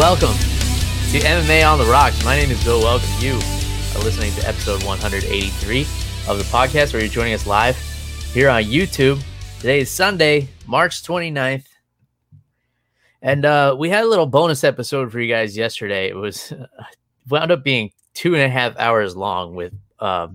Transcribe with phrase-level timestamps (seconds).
[0.00, 0.32] Welcome
[1.12, 2.24] to MMA on the Rocks.
[2.24, 3.10] My name is Bill Welcome.
[3.18, 5.80] You are listening to episode 183
[6.26, 7.76] of the podcast where you're joining us live
[8.32, 9.22] here on YouTube.
[9.58, 11.66] Today is Sunday, March 29th.
[13.20, 16.08] And uh, we had a little bonus episode for you guys yesterday.
[16.08, 16.50] It was
[17.28, 20.28] wound up being two and a half hours long with uh,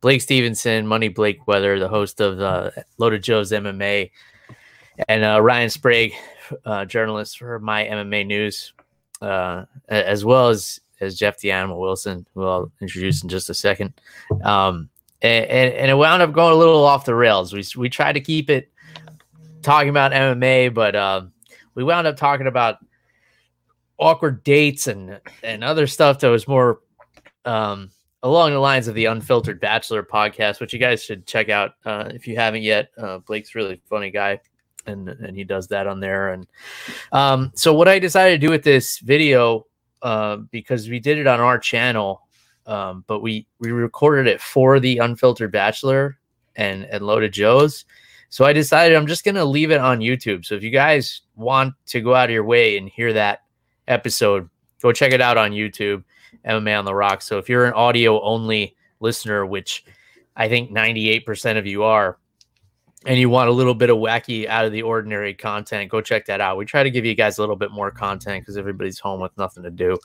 [0.00, 4.10] Blake Stevenson, Money Blake Weather, the host of uh, Loaded Joe's MMA,
[5.06, 6.14] and uh, Ryan Sprague,
[6.64, 8.72] uh, journalist for My MMA News
[9.20, 13.54] uh, as well as as Jeff the Animal Wilson, who I'll introduce in just a
[13.54, 13.94] second.
[14.42, 14.88] Um,
[15.22, 17.52] and, and, it wound up going a little off the rails.
[17.52, 18.70] We we tried to keep it
[19.62, 21.22] talking about MMA, but uh,
[21.74, 22.78] we wound up talking about
[23.98, 26.80] awkward dates and and other stuff that was more
[27.44, 27.90] um,
[28.22, 32.10] along the lines of the Unfiltered Bachelor podcast, which you guys should check out uh,
[32.12, 32.90] if you haven't yet.
[32.96, 34.40] Uh, Blake's really funny guy
[34.88, 36.32] and and he does that on there.
[36.32, 36.46] And
[37.12, 39.66] um, so what I decided to do with this video,
[40.02, 42.22] uh, because we did it on our channel,
[42.66, 46.18] um, but we we recorded it for the Unfiltered Bachelor
[46.56, 47.84] and and Loaded Joe's.
[48.30, 50.44] So I decided I'm just gonna leave it on YouTube.
[50.44, 53.44] So if you guys want to go out of your way and hear that
[53.86, 54.48] episode,
[54.82, 56.04] go check it out on YouTube,
[56.44, 57.22] MMA on the Rock.
[57.22, 59.84] So if you're an audio only listener, which
[60.36, 62.18] I think 98% of you are,
[63.06, 66.26] and you want a little bit of wacky out of the ordinary content, go check
[66.26, 66.56] that out.
[66.56, 69.36] We try to give you guys a little bit more content because everybody's home with
[69.38, 69.98] nothing to do.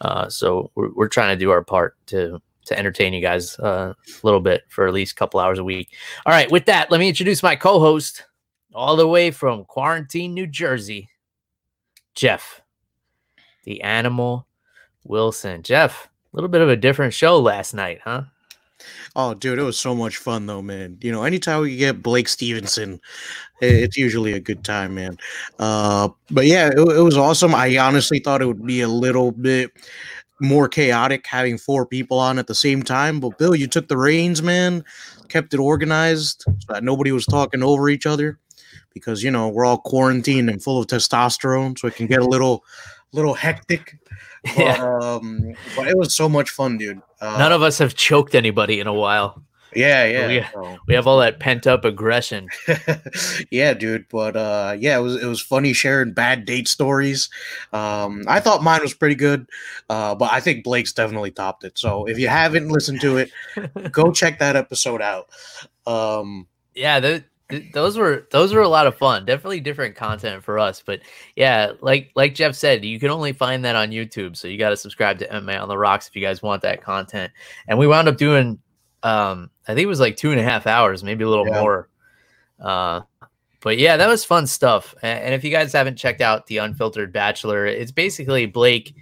[0.00, 3.94] Uh, so we're, we're trying to do our part to to entertain you guys uh,
[3.96, 5.90] a little bit for at least a couple hours a week.
[6.24, 8.24] All right, with that, let me introduce my co-host
[8.74, 11.08] all the way from Quarantine, New Jersey,
[12.14, 12.60] Jeff,
[13.62, 14.48] the Animal
[15.04, 15.62] Wilson.
[15.62, 18.22] Jeff, a little bit of a different show last night, huh?
[19.14, 20.98] Oh, dude, it was so much fun though, man.
[21.00, 23.00] You know, anytime we get Blake Stevenson,
[23.60, 25.16] it's usually a good time, man.
[25.58, 27.54] Uh, but yeah, it, it was awesome.
[27.54, 29.70] I honestly thought it would be a little bit
[30.40, 33.20] more chaotic having four people on at the same time.
[33.20, 34.84] But Bill, you took the reins, man,
[35.28, 38.38] kept it organized so that nobody was talking over each other
[38.94, 42.26] because you know we're all quarantined and full of testosterone, so it can get a
[42.26, 42.64] little
[43.12, 43.98] little hectic.
[44.56, 44.98] But, yeah.
[45.02, 47.02] um, but it was so much fun, dude.
[47.20, 49.42] Uh, None of us have choked anybody in a while.
[49.74, 50.50] Yeah, yeah.
[50.56, 52.48] We, we have all that pent up aggression.
[53.50, 54.08] yeah, dude.
[54.08, 57.28] But uh, yeah, it was it was funny sharing bad date stories.
[57.72, 59.48] Um, I thought mine was pretty good,
[59.90, 61.78] uh, but I think Blake's definitely topped it.
[61.78, 63.30] So if you haven't listened to it,
[63.92, 65.28] go check that episode out.
[65.86, 67.20] Um, yeah,
[67.72, 69.24] those were those were a lot of fun.
[69.24, 71.00] Definitely different content for us, but
[71.36, 74.36] yeah, like like Jeff said, you can only find that on YouTube.
[74.36, 76.82] So you got to subscribe to MMA on the Rocks if you guys want that
[76.82, 77.32] content.
[77.68, 78.58] And we wound up doing,
[79.04, 81.60] um, I think it was like two and a half hours, maybe a little yeah.
[81.60, 81.88] more.
[82.58, 83.02] Uh,
[83.60, 84.94] but yeah, that was fun stuff.
[85.02, 88.94] And if you guys haven't checked out the Unfiltered Bachelor, it's basically Blake.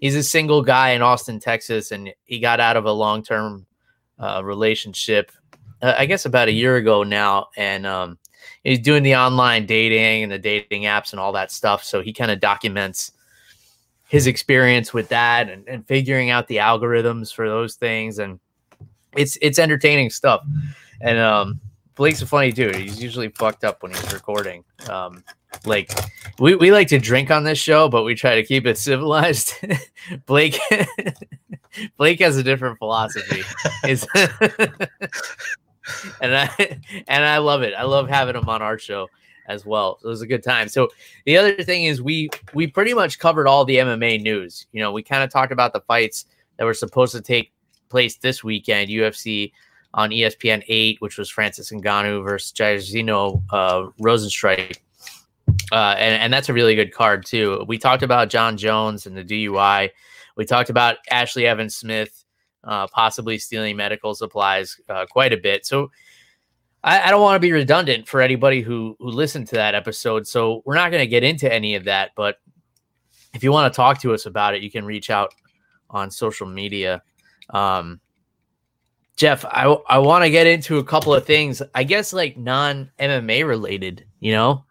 [0.00, 3.66] He's a single guy in Austin, Texas, and he got out of a long term
[4.18, 5.32] uh, relationship
[5.82, 8.18] uh, I guess about a year ago now, and um,
[8.64, 11.84] he's doing the online dating and the dating apps and all that stuff.
[11.84, 13.12] So he kind of documents
[14.08, 18.40] his experience with that and, and figuring out the algorithms for those things, and
[19.16, 20.42] it's it's entertaining stuff.
[21.00, 21.60] And um,
[21.94, 22.76] Blake's a funny dude.
[22.76, 24.64] He's usually fucked up when he's recording.
[24.88, 25.22] Um,
[25.64, 25.92] like
[26.38, 29.54] we, we like to drink on this show, but we try to keep it civilized.
[30.26, 30.58] Blake
[31.96, 33.42] Blake has a different philosophy.
[36.20, 36.50] And I
[37.08, 37.74] and I love it.
[37.74, 39.08] I love having him on our show
[39.46, 39.98] as well.
[40.02, 40.68] It was a good time.
[40.68, 40.88] So
[41.26, 44.66] the other thing is we we pretty much covered all the MMA news.
[44.72, 47.52] You know, we kind of talked about the fights that were supposed to take
[47.88, 48.88] place this weekend.
[48.88, 49.52] UFC
[49.94, 54.78] on ESPN eight, which was Francis Ngannou versus Jairzinho uh, Rozenstruik.
[55.72, 57.64] Uh, and, and that's a really good card too.
[57.66, 59.90] We talked about Jon Jones and the DUI.
[60.36, 62.19] We talked about Ashlee Evans Smith
[62.64, 65.66] uh, possibly stealing medical supplies uh, quite a bit.
[65.66, 65.90] So
[66.82, 70.26] I, I don't want to be redundant for anybody who who listened to that episode.
[70.26, 72.10] So we're not going to get into any of that.
[72.16, 72.36] But
[73.34, 75.34] if you want to talk to us about it, you can reach out
[75.88, 77.02] on social media.
[77.50, 78.00] Um,
[79.16, 81.62] Jeff, I I want to get into a couple of things.
[81.74, 84.06] I guess like non MMA related.
[84.20, 84.64] You know,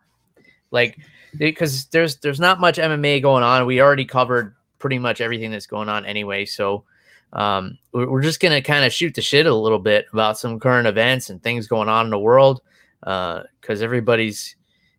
[0.72, 0.98] like
[1.38, 3.66] because there's there's not much MMA going on.
[3.66, 6.46] We already covered pretty much everything that's going on anyway.
[6.46, 6.86] So
[7.34, 10.88] um, we're, just gonna kind of shoot the shit a little bit about some current
[10.88, 12.62] events and things going on in the world
[13.02, 14.56] because uh, everybody's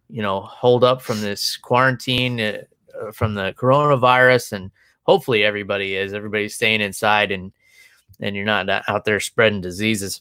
[0.09, 2.63] you know holed up from this quarantine uh,
[3.13, 4.71] from the coronavirus and
[5.03, 7.53] hopefully everybody is everybody's staying inside and
[8.21, 10.21] and you're not out there spreading diseases.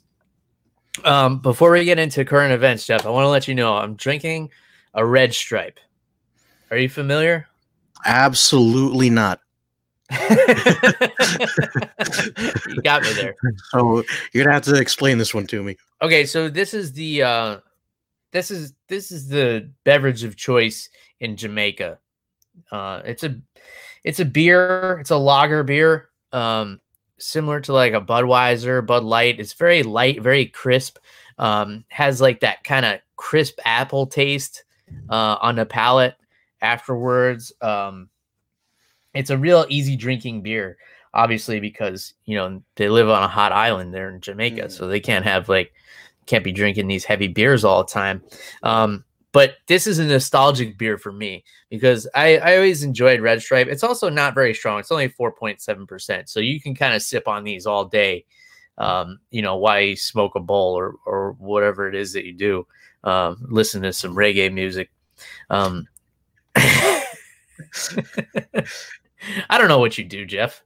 [1.04, 3.96] Um, before we get into current events jeff i want to let you know i'm
[3.96, 4.50] drinking
[4.94, 5.80] a red stripe.
[6.72, 7.48] Are you familiar?
[8.06, 9.40] Absolutely not
[12.68, 13.36] you got me there.
[13.70, 14.04] So
[14.34, 15.78] you're gonna have to explain this one to me.
[16.02, 17.58] Okay so this is the uh
[18.32, 20.90] this is this is the beverage of choice
[21.20, 22.00] in jamaica.
[22.72, 23.40] Uh it's a
[24.04, 26.80] it's a beer it's a lager beer um
[27.20, 29.40] similar to like a budweiser bud light.
[29.40, 30.98] It's very light very crisp
[31.38, 34.64] um has like that kind of crisp apple taste
[35.12, 36.16] uh on the palate
[36.62, 38.10] afterwards um
[39.14, 40.78] it's a real easy drinking beer
[41.14, 44.72] obviously because you know they live on a hot island there in jamaica mm.
[44.72, 45.74] so they can't have like
[46.26, 48.22] can't be drinking these heavy beers all the time.
[48.64, 53.44] Um but this is a nostalgic beer for me because I, I always enjoyed red
[53.44, 53.68] stripe.
[53.68, 54.80] It's also not very strong.
[54.80, 58.26] It's only 4.7% so you can kind of sip on these all day
[58.78, 62.34] um, you know why you smoke a bowl or, or whatever it is that you
[62.34, 62.66] do
[63.04, 64.92] um, listen to some reggae music.
[65.50, 65.88] Um,
[69.50, 70.64] I don't know what you do, Jeff.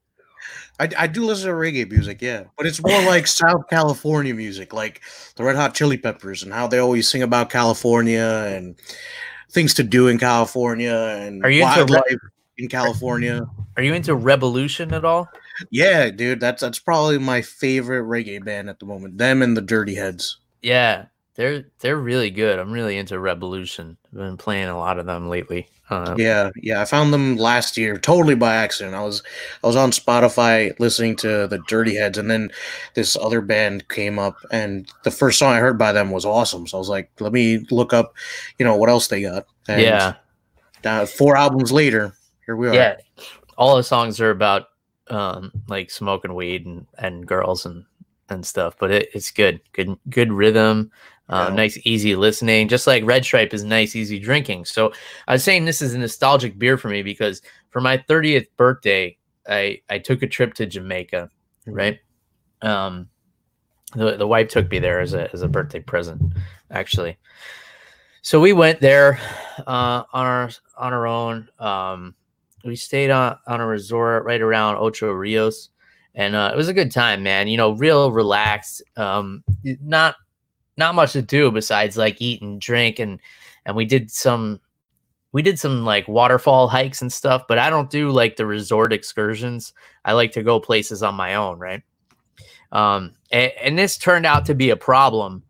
[0.80, 4.74] I, I do listen to reggae music, yeah, but it's more like South California music,
[4.74, 5.02] like
[5.36, 8.76] the Red Hot Chili Peppers, and how they always sing about California and
[9.52, 12.18] things to do in California and are you wildlife re-
[12.58, 13.46] in California.
[13.78, 15.30] Are you into Rebelution at all?
[15.70, 19.20] Yeah, dude, that's that's probably my favorite reggae band at the moment.
[19.20, 20.40] Them and the Dirty Heads.
[20.62, 22.59] Yeah, they're they're really good.
[22.59, 23.97] I'm really into Rebelution.
[24.07, 25.68] I've been playing a lot of them lately.
[25.89, 28.95] Uh, yeah, yeah, I found them last year totally by accident.
[28.95, 29.24] I was
[29.63, 32.51] I was on Spotify listening to the Dirty Heads, and then
[32.94, 36.68] this other band came up, and the first song I heard by them was awesome.
[36.68, 38.13] So I was like, let me look up,
[38.59, 39.45] you know, what else they got.
[39.68, 40.13] And yeah.
[40.85, 42.13] Uh, four albums later,
[42.45, 42.74] here we are.
[42.74, 42.97] Yeah,
[43.57, 44.68] all the songs are about
[45.09, 47.85] um, like smoking weed and and girls and
[48.30, 50.91] and stuff, but it, it's good, good, good rhythm.
[51.33, 51.56] Uh, yeah.
[51.56, 54.65] Nice, easy listening, just like Red Stripe is nice, easy drinking.
[54.65, 54.94] So
[55.27, 57.41] I was saying this is a nostalgic beer for me because
[57.71, 59.18] for my 30th birthday,
[59.50, 61.31] I I took a trip to Jamaica,
[61.68, 61.74] mm-hmm.
[61.74, 62.00] right?
[62.62, 63.09] Um,
[63.95, 66.21] the the wife took me there as a as a birthday present,
[66.69, 67.18] actually.
[68.21, 69.19] So we went there
[69.65, 71.50] uh, on our on our own.
[71.57, 72.13] Um,
[72.63, 75.69] we stayed on on a resort right around Ocho Rios,
[76.13, 77.47] and uh, it was a good time, man.
[77.47, 78.83] You know, real relaxed.
[78.97, 79.44] Um,
[79.81, 80.15] not
[80.78, 83.20] not much to do besides like eat and drink and
[83.66, 84.60] and we did some
[85.31, 88.94] we did some like waterfall hikes and stuff but i don't do like the resort
[88.94, 89.74] excursions.
[90.06, 91.84] I like to go places on my own right?
[92.72, 95.44] Um and, and this turned out to be a problem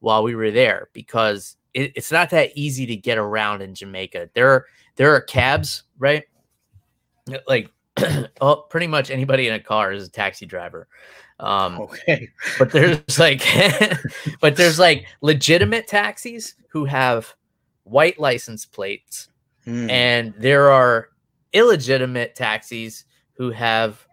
[0.00, 4.30] while we were there because it, it's not that easy to get around in jamaica.
[4.34, 4.66] There are
[4.96, 6.24] there are cabs right?
[7.46, 7.70] Like
[8.40, 10.88] oh, pretty much anybody in a car is a taxi driver
[11.40, 12.28] um, okay.
[12.58, 13.42] but there's like,
[14.40, 17.34] but there's like legitimate taxis who have
[17.84, 19.28] white license plates,
[19.66, 19.90] mm.
[19.90, 21.08] and there are
[21.52, 23.04] illegitimate taxis
[23.34, 24.06] who have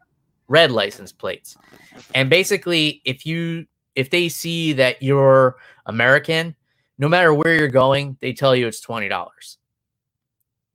[0.48, 1.58] red license plates.
[2.14, 3.66] And basically, if you
[3.96, 5.56] if they see that you're
[5.86, 6.56] American,
[6.98, 9.58] no matter where you're going, they tell you it's twenty dollars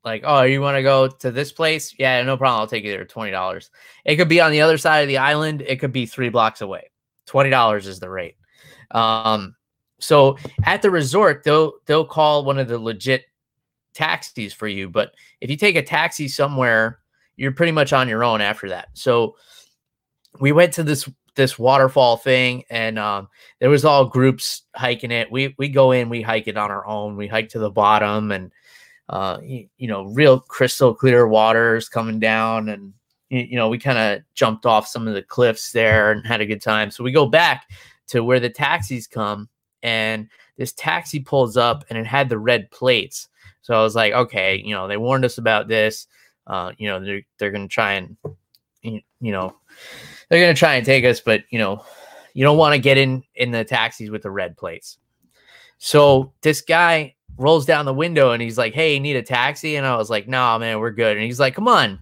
[0.05, 1.95] like, oh, you want to go to this place?
[1.99, 2.61] Yeah, no problem.
[2.61, 3.05] I'll take you there.
[3.05, 3.71] Twenty dollars.
[4.05, 5.63] It could be on the other side of the island.
[5.63, 6.91] It could be three blocks away.
[7.27, 8.37] Twenty dollars is the rate.
[8.91, 9.55] Um,
[9.99, 13.25] so at the resort, they'll they'll call one of the legit
[13.95, 14.89] taxis for you.
[14.89, 17.01] But if you take a taxi somewhere,
[17.37, 18.89] you're pretty much on your own after that.
[18.95, 19.37] So
[20.41, 23.29] we went to this this waterfall thing and um,
[23.61, 26.85] there was all groups hiking it we we go in we hike it on our
[26.87, 28.51] own we hike to the bottom and
[29.11, 32.69] uh, you, you, know, real crystal clear waters coming down.
[32.69, 32.93] And,
[33.29, 36.47] you know, we kind of jumped off some of the cliffs there and had a
[36.47, 36.93] good time.
[36.93, 37.69] So we go back
[38.09, 39.49] to where the taxis come
[39.83, 43.29] and this taxi pulls up and it had the red plates.
[43.63, 46.07] So I was like, okay, you know, they warned us about this.
[46.47, 48.17] Uh, you know, they're, they're going to try and,
[48.83, 49.57] you know,
[50.29, 51.85] they're going to try and take us, but, you know,
[52.33, 54.99] you don't want to get in in the taxis with the red plates.
[55.79, 59.87] So this guy rolls down the window and he's like, "Hey, need a taxi?" And
[59.87, 62.01] I was like, "No, nah, man, we're good." And he's like, "Come on,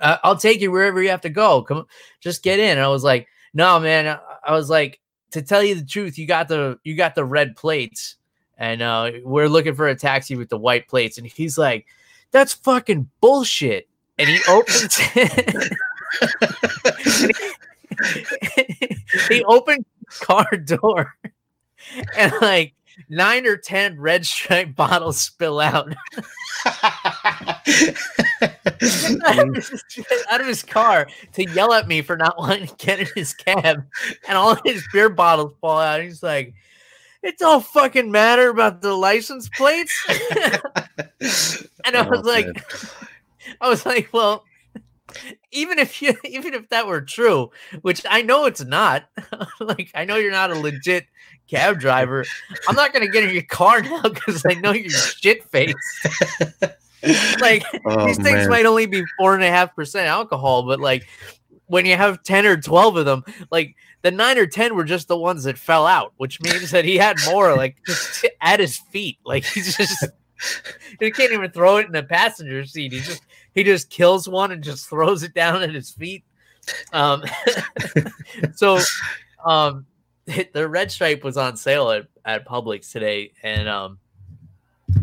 [0.00, 1.62] uh, I'll take you wherever you have to go.
[1.62, 1.86] Come,
[2.20, 5.00] just get in." And I was like, "No, man." I was like,
[5.32, 8.16] "To tell you the truth, you got the you got the red plates,
[8.56, 11.86] and uh, we're looking for a taxi with the white plates." And he's like,
[12.30, 14.96] "That's fucking bullshit." and he opens
[19.28, 19.84] he opened
[20.20, 21.16] car door
[22.16, 22.74] and like
[23.08, 25.94] nine or ten red stripe bottles spill out.
[29.26, 29.84] Out, of his,
[30.30, 33.34] out of his car to yell at me for not wanting to get in his
[33.34, 33.84] cab
[34.28, 36.02] and all his beer bottles fall out.
[36.02, 36.54] He's like
[37.22, 39.94] it don't fucking matter about the license plates?
[41.84, 42.54] And i was Oh, like man.
[43.60, 44.44] I was like, well,
[45.52, 47.50] even if you even if that were true,
[47.82, 49.04] which I know it's not,
[49.60, 51.06] like I know you're not a legit
[51.50, 52.24] cab driver.
[52.68, 55.76] I'm not gonna get in your car now because I know you're shit faced.
[57.40, 58.48] like Oh, these things man.
[58.48, 61.06] might only be four and a half percent alcohol, but like
[61.66, 65.06] when you have 10 or 12 of them, like the nine or 10 were just
[65.08, 68.78] the ones that fell out, which means that he had more like just at his
[68.90, 69.18] feet.
[69.24, 70.04] Like he's just,
[71.00, 72.92] he can't even throw it in the passenger seat.
[72.92, 73.22] He just,
[73.54, 76.24] he just kills one and just throws it down at his feet.
[76.92, 77.24] Um,
[78.54, 78.78] so,
[79.44, 79.86] um,
[80.52, 83.32] the red stripe was on sale at, at Publix today.
[83.42, 83.98] And, um,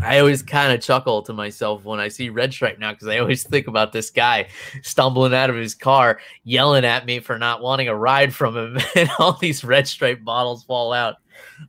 [0.01, 3.19] I always kind of chuckle to myself when I see Red Stripe now because I
[3.19, 4.47] always think about this guy
[4.81, 8.77] stumbling out of his car, yelling at me for not wanting a ride from him,
[8.95, 11.15] and all these Red Stripe bottles fall out.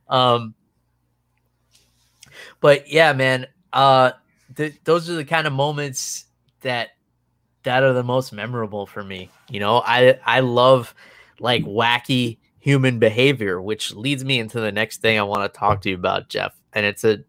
[0.09, 0.55] Um,
[2.59, 3.47] but yeah, man,
[3.77, 4.11] uh,
[4.55, 6.25] th- those are the kind of moments
[6.61, 6.89] that
[7.63, 9.29] that are the most memorable for me.
[9.49, 10.93] You know, I I love
[11.39, 15.81] like wacky human behavior, which leads me into the next thing I want to talk
[15.81, 17.19] to you about, Jeff, and it's a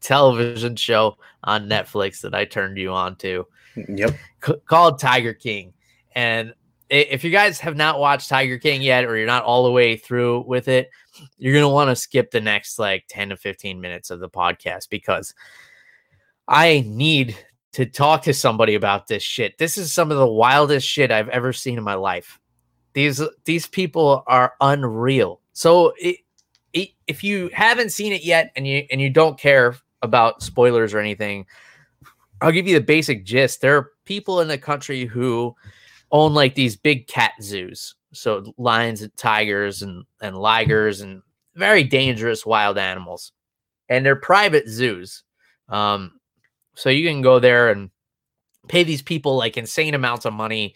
[0.00, 3.46] television show on Netflix that I turned you on to
[3.88, 4.14] Yep.
[4.44, 5.72] c- called Tiger King.
[6.14, 6.54] And
[6.88, 9.96] if you guys have not watched Tiger King yet, or you're not all the way
[9.96, 10.88] through with it,
[11.36, 14.30] you're going to want to skip the next like 10 to 15 minutes of the
[14.30, 15.34] podcast because
[16.48, 17.36] I need
[17.72, 19.58] to talk to somebody about this shit.
[19.58, 22.40] This is some of the wildest shit I've ever seen in my life.
[22.94, 25.40] These these people are unreal.
[25.52, 26.16] So it,
[26.72, 30.94] it, if you haven't seen it yet and you and you don't care about spoilers
[30.94, 31.46] or anything,
[32.40, 33.60] I'll give you the basic gist.
[33.60, 35.54] There are people in the country who
[36.10, 37.94] own like these big cat zoos.
[38.12, 41.22] So lions and tigers and, and ligers and
[41.54, 43.32] very dangerous wild animals.
[43.88, 45.22] And they're private zoos.
[45.68, 46.15] Um,
[46.76, 47.90] so you can go there and
[48.68, 50.74] pay these people like insane amounts of money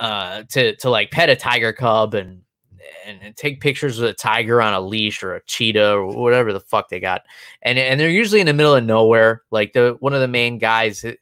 [0.00, 2.42] uh to to like pet a tiger cub and
[3.06, 6.52] and, and take pictures of a tiger on a leash or a cheetah or whatever
[6.52, 7.22] the fuck they got
[7.64, 9.42] and and they're usually in the middle of nowhere.
[9.50, 11.18] Like the one of the main guys, hi-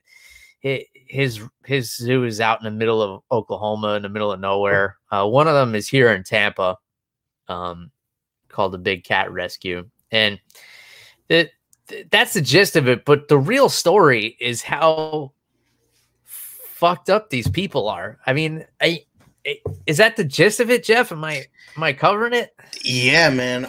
[0.62, 4.40] hi- his his zoo is out in the middle of Oklahoma, in the middle of
[4.40, 4.98] nowhere.
[5.10, 6.76] Uh, one of them is here in Tampa,
[7.48, 7.90] um,
[8.48, 10.40] called the Big Cat Rescue, and
[11.92, 13.04] that that's the gist of it.
[13.04, 15.32] But the real story is how
[16.24, 18.18] fucked up these people are.
[18.26, 19.04] I mean, I.
[19.46, 21.10] I- Is that the gist of it, Jeff?
[21.10, 21.44] Am I
[21.76, 22.54] am I covering it?
[22.84, 23.68] Yeah, man.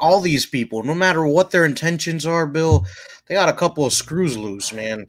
[0.00, 2.84] All these people, no matter what their intentions are, Bill,
[3.26, 5.06] they got a couple of screws loose, man.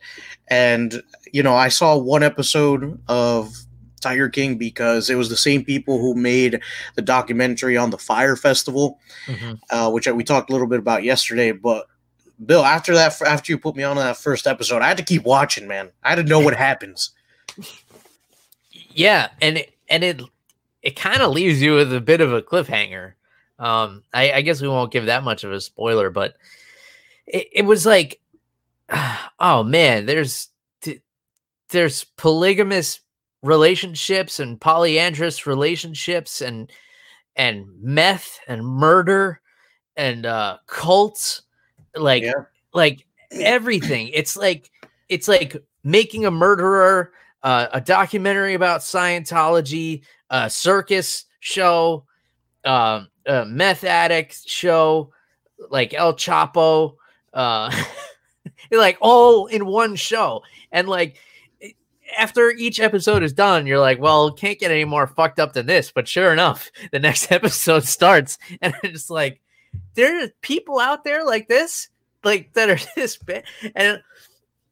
[0.49, 1.01] And
[1.33, 3.51] you know, I saw one episode of
[4.01, 6.59] Tiger King because it was the same people who made
[6.93, 8.99] the documentary on the Fire Festival,
[9.71, 11.51] uh, which we talked a little bit about yesterday.
[11.53, 11.87] But
[12.43, 15.23] Bill, after that, after you put me on that first episode, I had to keep
[15.23, 15.91] watching, man.
[16.03, 17.11] I had to know what happens.
[18.71, 20.21] Yeah, and it, and it
[20.81, 23.13] it kind of leaves you with a bit of a cliffhanger.
[23.57, 26.35] Um, I, I guess we won't give that much of a spoiler, but
[27.25, 28.19] it, it was like,
[29.39, 30.49] oh man, there's
[31.69, 32.99] there's polygamous
[33.41, 36.71] relationships and polyandrous relationships and
[37.35, 39.41] and meth and murder
[39.97, 41.41] and uh cults
[41.95, 42.33] like Yeah.
[42.73, 44.71] like everything it's like
[45.09, 47.11] it's like making a murderer
[47.43, 52.05] uh, a documentary about scientology a circus show
[52.65, 55.11] um a meth addict show
[55.69, 56.95] like el chapo
[57.33, 57.71] uh
[58.71, 61.17] like all in one show and like
[62.17, 65.65] after each episode is done, you're like, well, can't get any more fucked up than
[65.65, 65.91] this.
[65.91, 69.41] But sure enough, the next episode starts, and it's like,
[69.95, 71.89] there are people out there like this,
[72.23, 73.43] like that are this bad,
[73.75, 74.01] and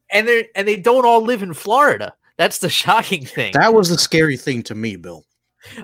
[0.10, 2.14] and they and they don't all live in Florida.
[2.38, 3.54] That's the shocking thing.
[3.54, 5.26] That was the scary thing to me, Bill.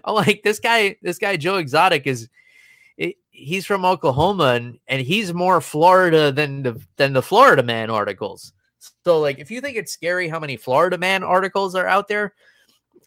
[0.03, 2.29] I'm like this guy, this guy Joe Exotic is.
[3.31, 8.51] He's from Oklahoma and, and he's more Florida than the than the Florida Man articles.
[9.05, 12.33] So like if you think it's scary how many Florida Man articles are out there,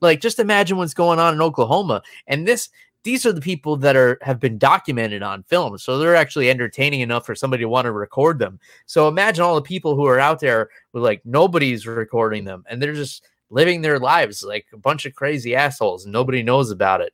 [0.01, 2.03] like just imagine what's going on in Oklahoma.
[2.27, 2.71] And this
[3.05, 5.77] these are the people that are have been documented on film.
[5.79, 8.61] So they're actually entertaining enough for somebody to want to record them.
[8.87, 12.81] So imagine all the people who are out there with like nobody's recording them and
[12.81, 17.01] they're just living their lives like a bunch of crazy assholes and nobody knows about
[17.01, 17.13] it.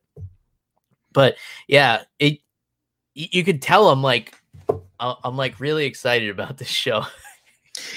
[1.13, 2.39] But yeah, it
[3.15, 4.35] you could tell I'm like
[5.01, 7.05] uh, I'm like really excited about this show.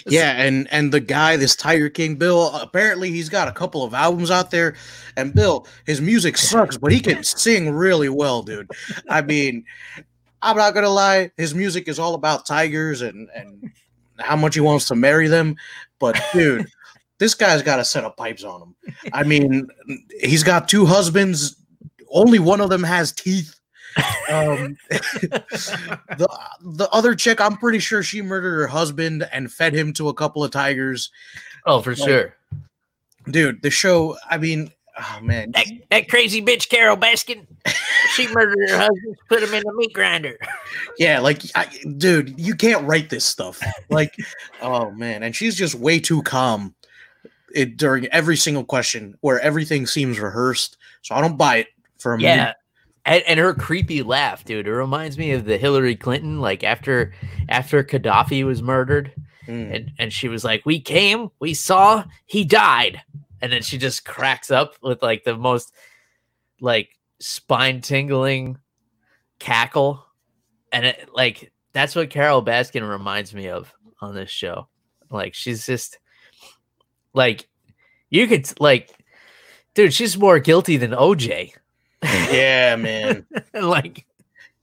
[0.07, 3.93] yeah, and and the guy, this Tiger King Bill, apparently he's got a couple of
[3.93, 4.75] albums out there.
[5.17, 8.69] And Bill, his music sucks, but he can sing really well, dude.
[9.09, 9.65] I mean,
[10.41, 13.71] I'm not gonna lie, his music is all about tigers and and
[14.19, 15.55] how much he wants to marry them.
[15.99, 16.67] But dude,
[17.19, 18.75] this guy's got a set of pipes on him.
[19.13, 19.67] I mean,
[20.19, 21.55] he's got two husbands.
[22.09, 23.60] Only one of them has teeth.
[24.29, 26.29] Um, the
[26.61, 30.13] the other chick, I'm pretty sure she murdered her husband and fed him to a
[30.13, 31.11] couple of tigers.
[31.65, 32.35] Oh, for like, sure,
[33.29, 33.61] dude.
[33.61, 34.17] The show.
[34.29, 37.45] I mean, oh man, that, that crazy bitch Carole Baskin.
[38.15, 40.37] She murdered her husband, put him in a meat grinder.
[40.97, 41.67] Yeah, like, I,
[41.97, 43.61] dude, you can't write this stuff.
[43.89, 44.15] Like,
[44.61, 46.75] oh man, and she's just way too calm
[47.53, 50.77] it during every single question where everything seems rehearsed.
[51.01, 51.67] So I don't buy it
[51.97, 52.35] for a yeah.
[52.35, 52.55] minute.
[53.05, 54.67] And, and her creepy laugh, dude.
[54.67, 57.13] It reminds me of the Hillary Clinton, like after
[57.49, 59.11] after Gaddafi was murdered,
[59.47, 59.75] mm.
[59.75, 63.01] and and she was like, "We came, we saw, he died,"
[63.41, 65.73] and then she just cracks up with like the most
[66.59, 66.89] like
[67.19, 68.59] spine tingling
[69.39, 70.05] cackle,
[70.71, 74.67] and it like that's what Carole Baskin reminds me of on this show.
[75.09, 75.97] Like she's just
[77.13, 77.47] like,
[78.09, 78.91] you could like,
[79.73, 81.53] dude, she's more guilty than OJ.
[82.03, 83.25] Yeah, man.
[83.53, 84.05] like,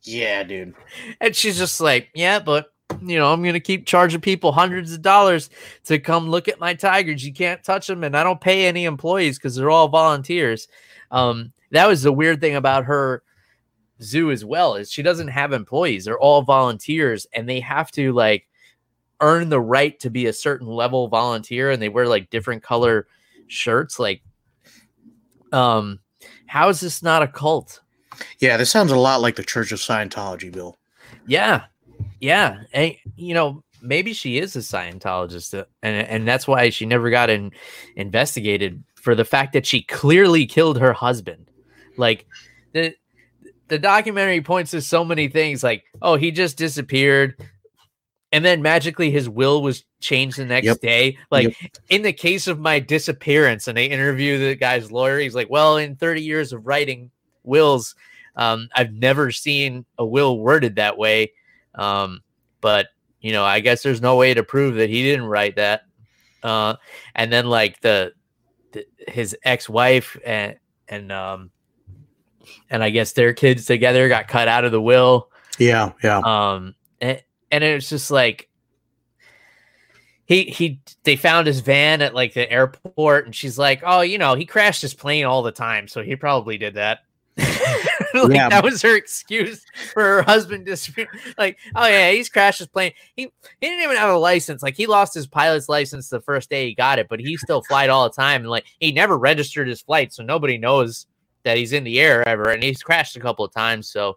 [0.02, 0.75] yeah, dude.
[1.21, 5.02] And she's just like, yeah, but you know, I'm gonna keep charging people hundreds of
[5.02, 5.50] dollars
[5.85, 7.25] to come look at my tigers.
[7.25, 10.68] You can't touch them, and I don't pay any employees because they're all volunteers.
[11.11, 13.23] Um, that was the weird thing about her
[14.00, 18.12] zoo as well is she doesn't have employees; they're all volunteers, and they have to
[18.12, 18.49] like
[19.21, 23.07] earn the right to be a certain level volunteer and they wear like different color
[23.49, 24.23] shirts like
[25.52, 25.99] um
[26.46, 27.80] how is this not a cult?
[28.40, 30.78] Yeah this sounds a lot like the church of scientology bill.
[31.26, 31.64] Yeah
[32.20, 36.87] yeah and you know maybe she is a scientologist uh, and and that's why she
[36.87, 37.52] never got in,
[37.96, 41.50] investigated for the fact that she clearly killed her husband.
[41.96, 42.26] Like
[42.72, 42.94] the
[43.68, 47.37] the documentary points to so many things like oh he just disappeared
[48.32, 50.80] and then magically his will was changed the next yep.
[50.80, 51.18] day.
[51.30, 51.72] Like yep.
[51.88, 55.76] in the case of my disappearance, and they interview the guy's lawyer, he's like, "Well,
[55.76, 57.10] in 30 years of writing
[57.44, 57.94] wills,
[58.36, 61.32] um, I've never seen a will worded that way."
[61.74, 62.22] Um,
[62.60, 62.88] but
[63.20, 65.82] you know, I guess there's no way to prove that he didn't write that.
[66.42, 66.76] Uh,
[67.14, 68.12] and then like the,
[68.72, 71.50] the his ex-wife and and um
[72.70, 75.30] and I guess their kids together got cut out of the will.
[75.58, 76.18] Yeah, yeah.
[76.18, 78.48] Um, and, and it was just like
[80.28, 84.18] he he they found his van at like the airport and she's like oh you
[84.18, 87.00] know he crashed his plane all the time so he probably did that.
[88.14, 88.48] Like yeah.
[88.48, 92.92] that was her excuse for her husband disappearing like oh yeah he's crashed his plane.
[93.14, 93.24] He
[93.61, 96.68] he didn't even have a license like he lost his pilot's license the first day
[96.68, 99.68] he got it but he still flight all the time and like he never registered
[99.68, 101.06] his flight so nobody knows
[101.44, 104.16] that he's in the air ever and he's crashed a couple of times so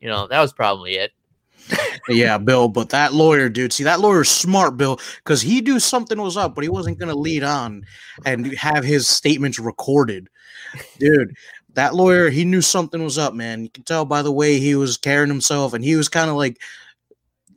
[0.00, 1.10] you know that was probably it
[2.08, 6.20] yeah, Bill, but that lawyer, dude, see that lawyer's smart, Bill, because he knew something
[6.20, 7.84] was up, but he wasn't gonna lead on
[8.24, 10.28] and have his statements recorded.
[10.98, 11.34] Dude,
[11.74, 13.62] that lawyer, he knew something was up, man.
[13.62, 16.36] You can tell by the way he was carrying himself, and he was kind of
[16.36, 16.60] like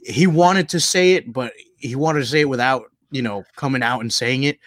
[0.06, 3.84] he wanted to say it, but he wanted to say it without, you know, coming
[3.84, 4.60] out and saying it.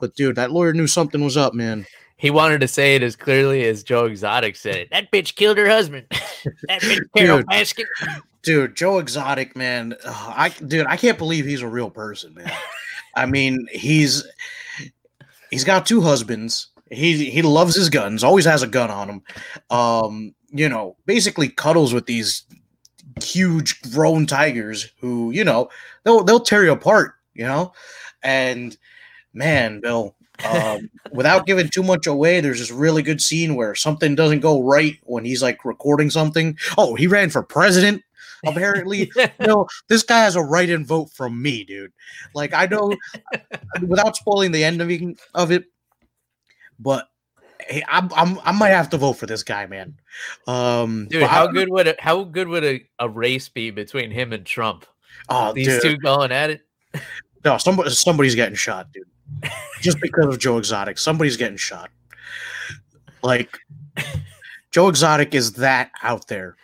[0.00, 3.16] But dude, that lawyer knew something was up, man he wanted to say it as
[3.16, 4.88] clearly as Joe Exotic said it.
[4.90, 6.06] That bitch killed her husband.
[6.10, 7.84] that bitch Carole Baskin
[8.44, 12.52] dude, Joe Exotic, man, ugh, I dude, I can't believe he's a real person, man.
[13.16, 14.24] I mean, he's
[15.50, 16.68] he's got two husbands.
[16.90, 19.22] He he loves his guns, always has a gun on him.
[19.70, 22.44] Um, you know, basically cuddles with these
[23.22, 25.68] huge grown tigers who, you know,
[26.04, 27.72] they'll they'll tear you apart, you know?
[28.22, 28.76] And
[29.32, 30.14] man, Bill,
[30.48, 34.62] um, without giving too much away, there's this really good scene where something doesn't go
[34.62, 36.56] right when he's like recording something.
[36.78, 38.03] Oh, he ran for president
[38.46, 41.92] apparently know this guy has a right in vote from me dude.
[42.34, 42.94] Like i know
[43.86, 45.64] without spoiling the ending of it
[46.78, 47.08] but
[47.60, 49.98] hey, I'm, I'm, i might have to vote for this guy man.
[50.46, 54.32] Um dude how good would it how good would a, a race be between him
[54.32, 54.86] and trump?
[55.28, 55.82] Oh these dude.
[55.82, 56.62] two going at it?
[57.44, 59.04] No somebody somebody's getting shot dude.
[59.80, 61.90] Just because of joe exotic somebody's getting shot.
[63.22, 63.58] Like
[64.70, 66.56] joe exotic is that out there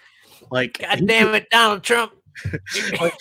[0.51, 2.13] like, God damn it, Donald Trump.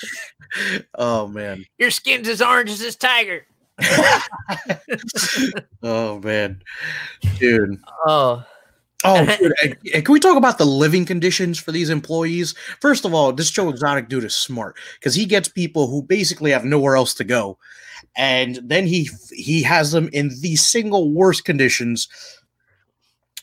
[0.95, 3.45] oh man, your skin's as orange as this tiger.
[5.83, 6.61] oh man,
[7.39, 7.79] dude.
[8.05, 8.43] Oh,
[9.05, 12.53] Oh, dude, and- and can we talk about the living conditions for these employees?
[12.81, 16.51] First of all, this Joe Exotic dude is smart because he gets people who basically
[16.51, 17.57] have nowhere else to go,
[18.17, 22.09] and then he he has them in the single worst conditions: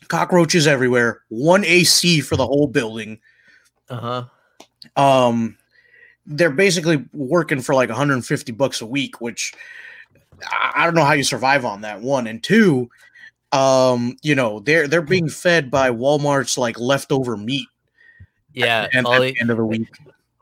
[0.08, 3.18] cockroaches everywhere, one AC for the whole building.
[3.88, 4.24] Uh
[4.96, 5.26] huh.
[5.26, 5.56] Um,
[6.26, 9.52] they're basically working for like 150 bucks a week, which
[10.74, 12.00] I don't know how you survive on that.
[12.00, 12.90] One and two,
[13.52, 17.68] um, you know, they're they're being fed by Walmart's like leftover meat
[18.52, 18.88] Yeah.
[18.92, 19.88] and all at the- the end of the week.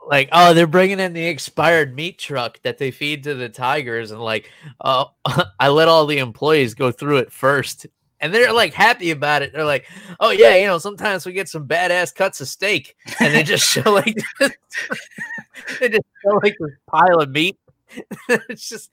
[0.07, 4.11] like oh they're bringing in the expired meat truck that they feed to the tigers
[4.11, 5.05] and like uh,
[5.59, 7.87] i let all the employees go through it first
[8.25, 9.85] and they're like happy about it they're like
[10.19, 13.67] oh yeah you know sometimes we get some badass cuts of steak and they just
[13.67, 17.57] show like they just show like this pile of meat
[18.29, 18.91] it's just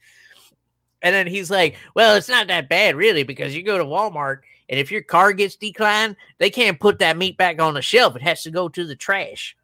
[1.02, 4.40] and then he's like well it's not that bad really because you go to walmart
[4.68, 8.14] and if your car gets declined they can't put that meat back on the shelf
[8.14, 9.56] it has to go to the trash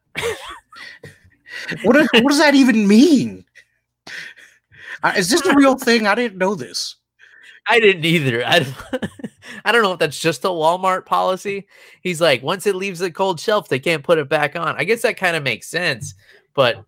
[1.83, 3.45] What does, what does that even mean?
[5.03, 6.07] Uh, is this a real thing?
[6.07, 6.97] I didn't know this.
[7.69, 8.43] I didn't either.
[8.47, 8.75] I don't,
[9.65, 11.67] I don't know if that's just a Walmart policy.
[12.03, 14.75] He's like, once it leaves the cold shelf, they can't put it back on.
[14.79, 16.15] I guess that kind of makes sense,
[16.55, 16.85] but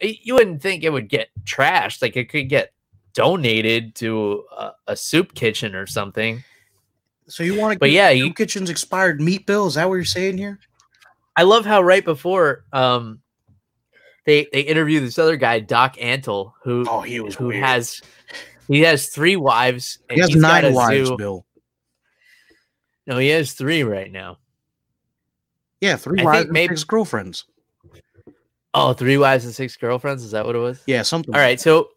[0.00, 2.02] you wouldn't think it would get trashed.
[2.02, 2.72] Like it could get
[3.14, 6.42] donated to a, a soup kitchen or something.
[7.28, 7.78] So you want to?
[7.78, 9.66] But yeah, you- kitchen's expired meat bill.
[9.66, 10.58] Is that what you're saying here?
[11.36, 13.20] I love how right before um
[14.24, 17.62] they they interview this other guy, Doc Antle, who Oh, he was who weird.
[17.64, 18.00] has
[18.68, 19.98] he has three wives.
[20.08, 21.46] And he has nine wives, zoo- Bill.
[23.06, 24.38] No, he has three right now.
[25.80, 27.44] Yeah, three I wives maybe- six girlfriends.
[28.74, 30.22] Oh, three wives and six girlfriends.
[30.22, 30.82] Is that what it was?
[30.86, 31.34] Yeah, something.
[31.34, 31.58] All right.
[31.58, 31.90] So,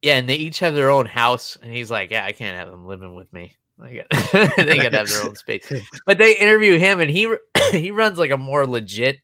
[0.00, 2.70] yeah, and they each have their own house, and he's like, "Yeah, I can't have
[2.70, 3.54] them living with me.
[3.78, 5.70] They gotta have their own space."
[6.06, 7.34] But they interview him, and he
[7.72, 9.18] he runs like a more legit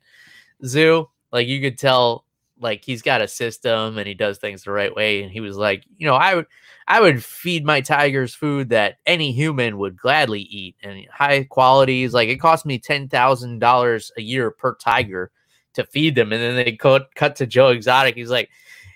[0.66, 1.08] zoo.
[1.30, 2.26] Like you could tell,
[2.62, 5.22] like he's got a system and he does things the right way.
[5.22, 6.46] And he was like, you know, I would
[6.86, 12.14] I would feed my tigers food that any human would gladly eat, and high qualities.
[12.14, 15.30] Like it cost me ten thousand dollars a year per tiger
[15.74, 18.14] to feed them, and then they cut cut to Joe Exotic.
[18.14, 18.50] He's like,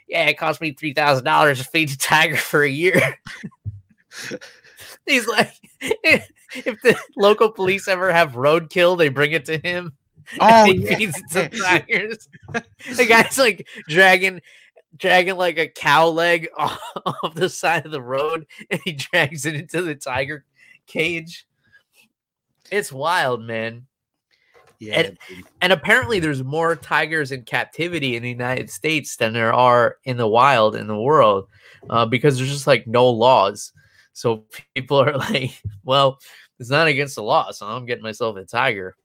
[0.08, 3.18] yeah, it cost me three thousand dollars to feed the tiger for a year.
[5.06, 9.92] He's like, if the local police ever have roadkill, they bring it to him.
[10.40, 10.96] Oh, yeah.
[10.96, 12.28] feeds it to tigers.
[12.52, 14.40] the guy's like dragging,
[14.96, 19.46] dragging like a cow leg off, off the side of the road, and he drags
[19.46, 20.44] it into the tiger
[20.86, 21.46] cage.
[22.70, 23.86] It's wild, man.
[24.78, 25.18] Yeah, And-
[25.62, 30.16] And apparently, there's more tigers in captivity in the United States than there are in
[30.16, 31.48] the wild in the world,
[31.88, 33.72] uh, because there's just like no laws.
[34.12, 36.18] So people are like, "Well,
[36.58, 38.96] it's not against the law, so I'm getting myself a tiger."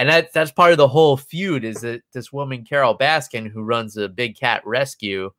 [0.00, 3.62] And that that's part of the whole feud is that this woman Carole Baskin, who
[3.62, 5.30] runs a big cat rescue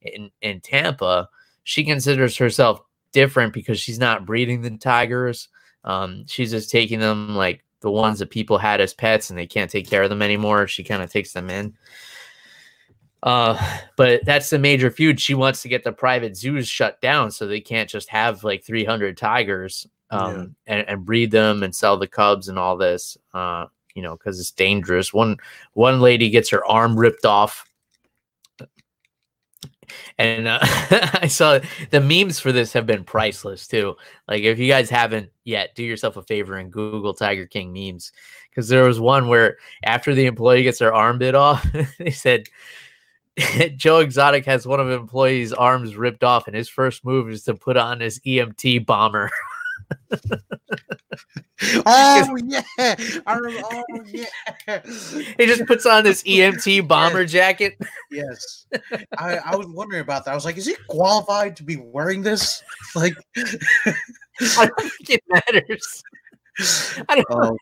[0.00, 1.28] in in Tampa,
[1.64, 2.80] she considers herself
[3.12, 5.50] different because she's not breeding the tigers.
[5.84, 9.46] Um, she's just taking them like the ones that people had as pets and they
[9.46, 10.66] can't take care of them anymore.
[10.66, 11.74] She kind of takes them in.
[13.22, 15.20] Uh, but that's the major feud.
[15.20, 18.64] She wants to get the private zoos shut down so they can't just have like
[18.64, 23.18] 300 tigers um, and, and breed them and sell the cubs and all this.
[23.34, 25.12] Uh, you know, because it's dangerous.
[25.12, 25.38] One
[25.72, 27.66] one lady gets her arm ripped off
[30.18, 33.96] and uh, I saw the memes for this have been priceless too.
[34.28, 38.12] Like if you guys haven't yet, do yourself a favor and Google Tiger King memes
[38.50, 41.66] because there was one where after the employee gets their arm bit off,
[41.98, 42.48] they said
[43.76, 47.54] Joe Exotic has one of employees' arms ripped off, and his first move is to
[47.54, 49.30] put on his EMT bomber.
[51.86, 53.66] Oh yeah, I remember.
[53.72, 54.80] Oh yeah.
[55.38, 57.78] he just puts on this EMT bomber jacket.
[58.10, 58.66] Yes,
[59.16, 60.32] I, I was wondering about that.
[60.32, 62.62] I was like, is he qualified to be wearing this?
[62.94, 66.02] Like, I don't think it matters.
[67.08, 67.56] I don't, oh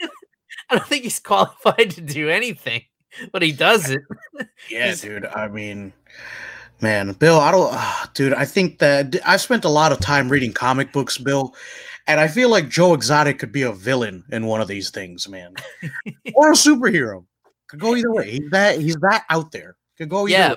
[0.70, 2.82] I don't think he's qualified to do anything,
[3.32, 4.02] but he does it.
[4.68, 5.26] yeah, dude.
[5.26, 5.92] I mean,
[6.80, 7.38] man, Bill.
[7.38, 8.34] I don't, ah, dude.
[8.34, 11.54] I think that I've spent a lot of time reading comic books, Bill,
[12.06, 15.28] and I feel like Joe Exotic could be a villain in one of these things,
[15.28, 15.54] man,
[16.34, 17.24] or a superhero.
[17.68, 18.32] Could go either way.
[18.32, 18.78] He's that.
[18.78, 19.76] He's that out there.
[19.96, 20.38] Could go either.
[20.38, 20.50] yeah.
[20.50, 20.56] way.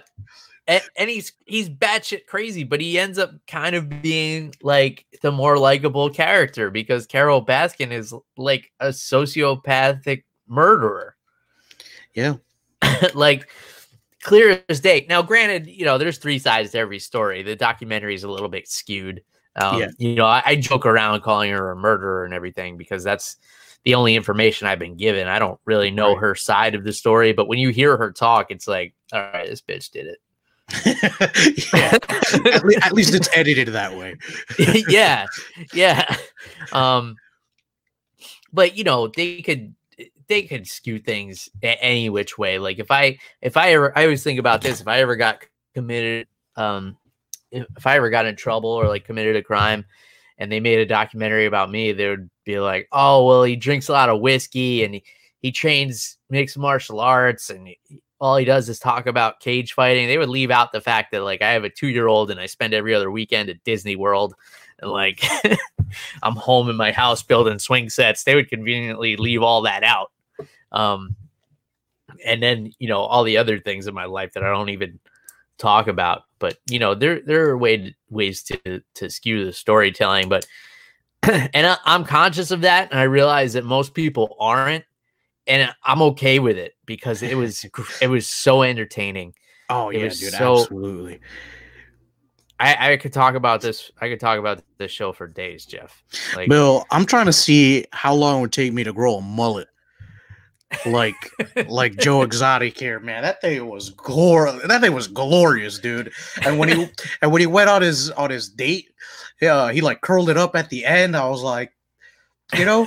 [0.69, 5.31] And, and he's he's batshit crazy, but he ends up kind of being like the
[5.31, 11.15] more likable character because Carole Baskin is like a sociopathic murderer.
[12.13, 12.35] Yeah.
[13.13, 13.49] like
[14.21, 15.05] clear as day.
[15.07, 17.43] Now, granted, you know, there's three sides to every story.
[17.43, 19.23] The documentary is a little bit skewed.
[19.57, 19.87] Um, Yeah.
[19.97, 23.37] You know, I, I joke around calling her a murderer and everything because that's
[23.83, 25.27] the only information I've been given.
[25.27, 26.21] I don't really know Right.
[26.21, 29.49] her side of the story, but when you hear her talk, it's like, all right,
[29.49, 30.19] this bitch did it.
[31.73, 31.97] yeah.
[32.53, 34.17] at, le- at least it's edited that way.
[34.89, 35.25] yeah,
[35.73, 36.17] yeah.
[36.73, 37.15] Um,
[38.51, 39.73] but you know, they could
[40.27, 42.59] they could skew things any which way.
[42.59, 44.81] Like if I if I ever I always think about this.
[44.81, 45.41] If I ever got
[45.73, 46.97] committed, um,
[47.51, 49.85] if, I ever got in trouble or like committed a crime,
[50.37, 53.89] and they made a documentary about me, they would be like, "Oh, well, he drinks
[53.89, 55.03] a lot of whiskey and he,
[55.39, 57.79] he trains mixed martial arts and." He,
[58.19, 60.07] all he does is talk about cage fighting.
[60.07, 62.39] They would leave out the fact that like I have a two year old and
[62.39, 64.33] I spend every other weekend at Disney World
[64.79, 65.23] and like
[66.23, 68.23] I'm home in my house building swing sets.
[68.23, 70.11] They would conveniently leave all that out.
[70.71, 71.15] Um,
[72.25, 74.99] and then you know all the other things in my life that I don't even
[75.57, 76.23] talk about.
[76.39, 80.29] But you know there there are way ways to to skew the storytelling.
[80.29, 80.47] But
[81.23, 84.85] and I, I'm conscious of that, and I realize that most people aren't,
[85.47, 87.65] and I'm okay with it because it was
[88.01, 89.33] it was so entertaining.
[89.69, 91.19] Oh It yeah, dude, so- absolutely.
[92.59, 93.91] I, I could talk about this.
[94.01, 96.03] I could talk about this show for days, Jeff.
[96.35, 99.21] Like, Bill, I'm trying to see how long it would take me to grow a
[99.21, 99.67] mullet.
[100.85, 101.15] Like
[101.67, 103.23] like Joe Exotic here, man.
[103.23, 106.11] That thing was glor that thing was glorious, dude.
[106.43, 106.89] And when he
[107.21, 108.89] and when he went on his on his date,
[109.41, 111.15] yeah, he like curled it up at the end.
[111.15, 111.71] I was like,
[112.57, 112.85] you know,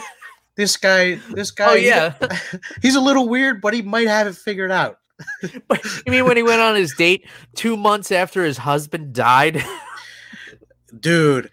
[0.57, 2.15] this guy, this oh, guy, oh yeah.
[2.83, 4.99] he's a little weird, but he might have it figured out.
[5.69, 9.63] But you mean when he went on his date two months after his husband died?
[10.99, 11.51] dude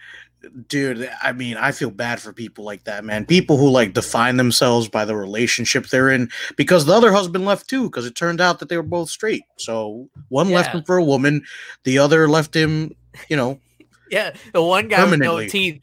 [0.68, 4.38] dude i mean i feel bad for people like that man people who like define
[4.38, 8.42] themselves by the relationship they're in because the other husband left too because it turned
[8.42, 11.42] out that they were both straight so one left him for a woman
[11.84, 12.96] the other left him
[13.30, 13.60] you know
[14.12, 15.82] yeah, the one guy with no teeth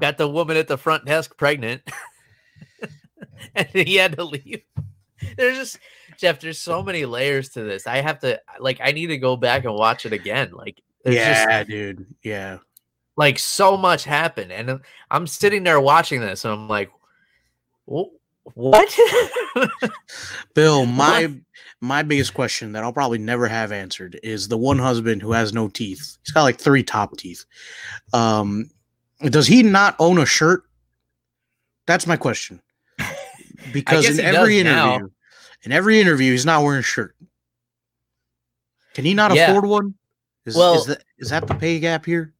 [0.00, 1.82] got the woman at the front desk pregnant,
[3.54, 4.62] and he had to leave.
[5.36, 5.78] There's just
[6.18, 6.40] Jeff.
[6.40, 7.86] There's so many layers to this.
[7.86, 8.80] I have to like.
[8.82, 10.52] I need to go back and watch it again.
[10.52, 12.58] Like, there's just yeah dude yeah
[13.16, 16.90] like so much happened, and I'm- sitting there watching this, and I'm like,
[17.86, 18.10] what?
[20.54, 21.32] bill my
[21.80, 25.52] my biggest question that i'll probably never have answered is the one husband who has
[25.52, 26.16] no teeth.
[26.22, 27.44] He's got like three top teeth.
[28.12, 28.70] Um
[29.20, 30.62] does he not own a shirt?
[31.86, 32.62] That's my question.
[33.72, 34.94] Because in every does now.
[34.94, 35.08] interview
[35.64, 37.16] in every interview he's not wearing a shirt.
[38.94, 39.50] Can he not Yeah.
[39.50, 39.94] afford one?
[40.44, 42.32] Is, Well- is that is that the pay gap here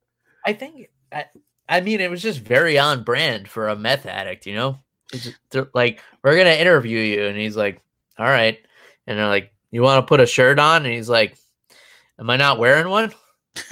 [0.47, 1.25] I think I,
[1.69, 4.79] I mean it was just very on brand for a meth addict, you know.
[5.13, 5.37] Just-
[5.75, 7.81] like we're gonna interview you, and he's like,
[8.19, 8.59] "All right,"
[9.07, 11.37] and they're like, "You want to put a shirt on?" And he's like,
[12.19, 13.13] "Am I not wearing one?"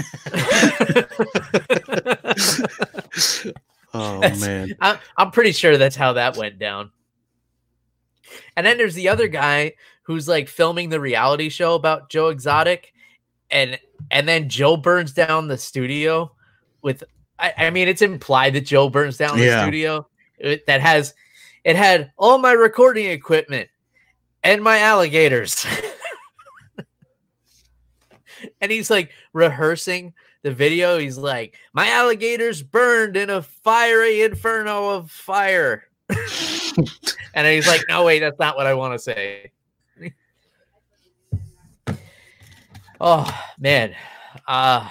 [3.94, 6.90] oh That's- man I, I'm pretty sure that's how that went down.
[8.56, 12.92] And then there's the other guy who's like filming the reality show about Joe Exotic,
[13.50, 13.78] and
[14.10, 16.32] and then Joe burns down the studio
[16.84, 17.02] with.
[17.38, 19.62] I, I mean, it's implied that Joe burns down the Yeah.
[19.62, 20.06] studio
[20.38, 21.14] it- that has
[21.64, 23.68] it had all my recording equipment
[24.44, 25.66] and my alligators.
[28.60, 30.98] and he's like rehearsing the video.
[30.98, 35.88] He's like, My alligators burned in a fiery inferno of fire.
[36.08, 39.50] and he's like, No, wait, that's not what I want to say.
[43.00, 43.94] oh man.
[44.46, 44.88] Uh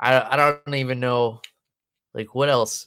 [0.00, 1.40] I I don't even know
[2.14, 2.86] like what else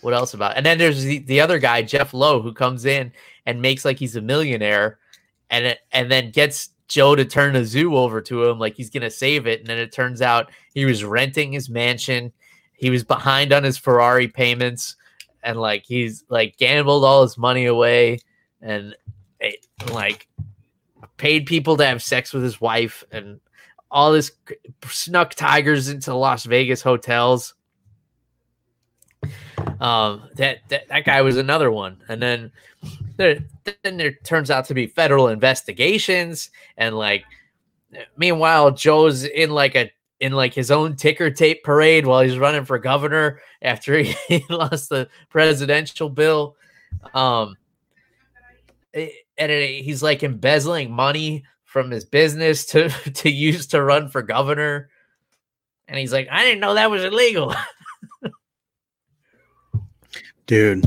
[0.00, 3.12] what else about and then there's the, the other guy jeff lowe who comes in
[3.46, 4.98] and makes like he's a millionaire
[5.50, 8.90] and it, and then gets joe to turn the zoo over to him like he's
[8.90, 9.60] gonna save it.
[9.60, 12.32] And then it turns out he was renting his mansion.
[12.72, 14.96] He was behind on his ferrari payments
[15.42, 18.18] and like he's like gambled all his money away
[18.60, 18.96] and
[19.40, 19.52] eh,
[19.92, 20.28] like
[21.16, 23.40] paid people to have sex with his wife and
[23.90, 24.32] all this
[24.86, 27.54] snuck tigers into las vegas hotels.
[29.80, 31.98] Um that, that that guy was another one.
[32.08, 32.52] And then
[33.16, 33.38] there
[33.82, 37.24] then there turns out to be federal investigations and like
[38.16, 42.64] meanwhile joe's in like a in like his own ticker tape parade while he's running
[42.64, 46.56] for governor after he, lost the presidential bill.
[47.14, 47.56] Um
[48.94, 54.08] eh, and it- he's like embezzling money from his business to to use to run
[54.08, 54.88] for governor
[55.86, 57.54] and he's like i didn't know that was illegal
[60.46, 60.84] dude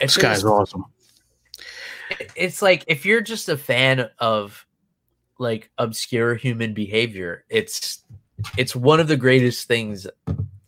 [0.00, 0.84] It's this guy's just- awesome
[2.36, 4.64] it's like if you're just a fan of
[5.38, 7.44] like obscure human behavior.
[7.48, 8.02] It's
[8.56, 10.06] it's one of the greatest things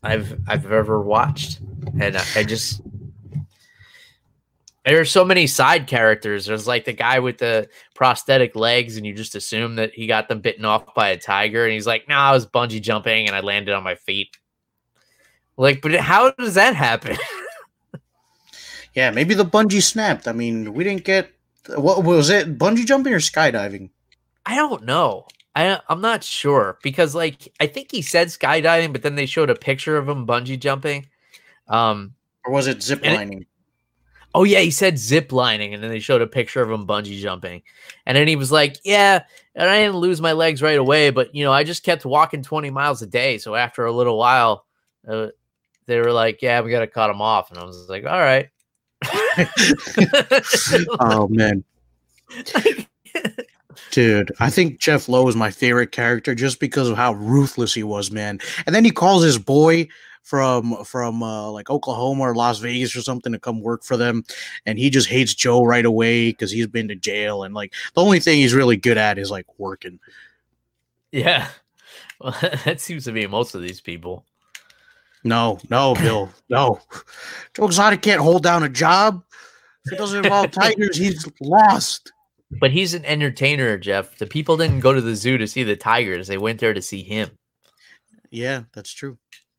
[0.02, 1.60] I've I've ever watched,
[2.00, 2.80] and I, I just
[4.84, 6.46] there are so many side characters.
[6.46, 10.28] There's like the guy with the prosthetic legs, and you just assume that he got
[10.28, 13.26] them bitten off by a tiger, and he's like, "No, nah, I was bungee jumping
[13.26, 14.36] and I landed on my feet."
[15.56, 17.16] Like, but how does that happen?
[18.94, 20.28] yeah, maybe the bungee snapped.
[20.28, 21.32] I mean, we didn't get
[21.74, 22.58] what was it?
[22.58, 23.90] Bungee jumping or skydiving?
[24.44, 25.26] I don't know.
[25.54, 29.50] I I'm not sure because like I think he said skydiving, but then they showed
[29.50, 31.06] a picture of him bungee jumping.
[31.68, 33.46] Um, or was it ziplining?
[34.36, 37.18] Oh yeah, he said zip lining, and then they showed a picture of him bungee
[37.18, 37.62] jumping,
[38.04, 41.34] and then he was like, "Yeah, and I didn't lose my legs right away, but
[41.34, 43.38] you know, I just kept walking 20 miles a day.
[43.38, 44.66] So after a little while,
[45.08, 45.28] uh,
[45.86, 48.20] they were like, "Yeah, we got to cut him off," and I was like, "All
[48.20, 48.50] right."
[51.00, 51.64] oh man.
[53.90, 57.82] Dude, I think Jeff Lowe is my favorite character just because of how ruthless he
[57.82, 58.38] was, man.
[58.66, 59.88] And then he calls his boy
[60.26, 64.24] from from uh, like Oklahoma or Las Vegas or something to come work for them,
[64.66, 68.02] and he just hates Joe right away because he's been to jail and like the
[68.02, 70.00] only thing he's really good at is like working.
[71.12, 71.48] Yeah,
[72.20, 74.24] well, that seems to be most of these people.
[75.22, 76.80] No, no, Bill, no.
[77.54, 79.22] Joe Exotic can't hold down a job.
[79.84, 82.12] If it doesn't involve tigers, he's lost.
[82.60, 84.18] But he's an entertainer, Jeff.
[84.18, 86.82] The people didn't go to the zoo to see the tigers; they went there to
[86.82, 87.30] see him.
[88.30, 89.18] Yeah, that's true.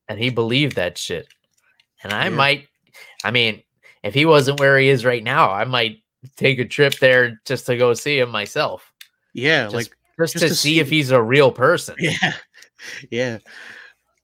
[0.09, 1.27] And he believed that shit.
[2.03, 2.29] And I yeah.
[2.29, 2.67] might,
[3.23, 3.63] I mean,
[4.03, 6.01] if he wasn't where he is right now, I might
[6.35, 8.91] take a trip there just to go see him myself.
[9.33, 11.95] Yeah, just, like just, just to, to, see, see if he's a real person.
[11.99, 12.33] Yeah,
[13.11, 13.37] yeah.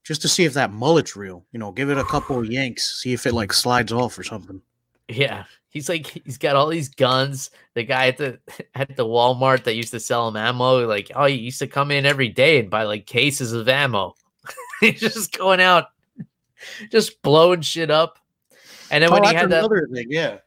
[0.04, 1.46] Just to see if that mullet's real.
[1.52, 4.24] You know, give it a couple of yanks, see if it like slides off or
[4.24, 4.62] something.
[5.08, 7.52] Yeah, he's like he's got all these guns.
[7.74, 8.40] The guy at the
[8.76, 11.92] at the Walmart that used to sell him ammo, like oh, he used to come
[11.92, 14.16] in every day and buy like cases of ammo.
[14.92, 15.88] he's just going out,
[16.92, 18.20] just blowing shit up.
[18.92, 20.40] And then oh, when he had that other thing, yeah.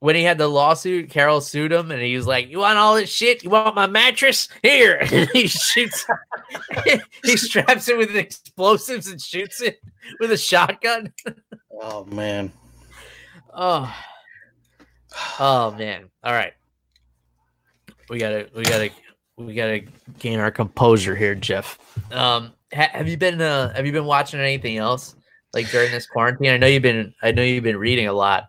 [0.00, 2.96] When he had the lawsuit, Carole sued him, and he was like, "You want all
[2.96, 3.44] this shit?
[3.44, 4.48] You want my mattress?
[4.62, 6.04] Here!" And he shoots.
[7.24, 9.80] he straps it with explosives and shoots it
[10.20, 11.12] with a shotgun.
[11.80, 12.52] oh man.
[13.54, 13.94] Oh,
[15.38, 16.10] oh man!
[16.24, 16.52] All right,
[18.10, 18.90] we gotta, we gotta,
[19.36, 19.84] we gotta
[20.18, 21.78] gain our composure here, Jeff.
[22.12, 25.14] Um, ha- have you been, uh, have you been watching anything else
[25.54, 26.50] like during this quarantine?
[26.50, 28.48] I know you've been, I know you've been reading a lot.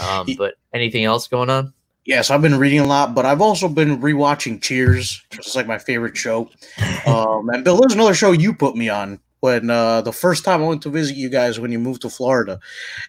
[0.00, 1.72] Um, but anything else going on?
[2.04, 5.66] Yes, I've been reading a lot, but I've also been rewatching Cheers, which is like
[5.66, 6.50] my favorite show.
[7.06, 10.60] Um, and Bill, there's another show you put me on when uh, the first time
[10.60, 12.58] I went to visit you guys when you moved to Florida.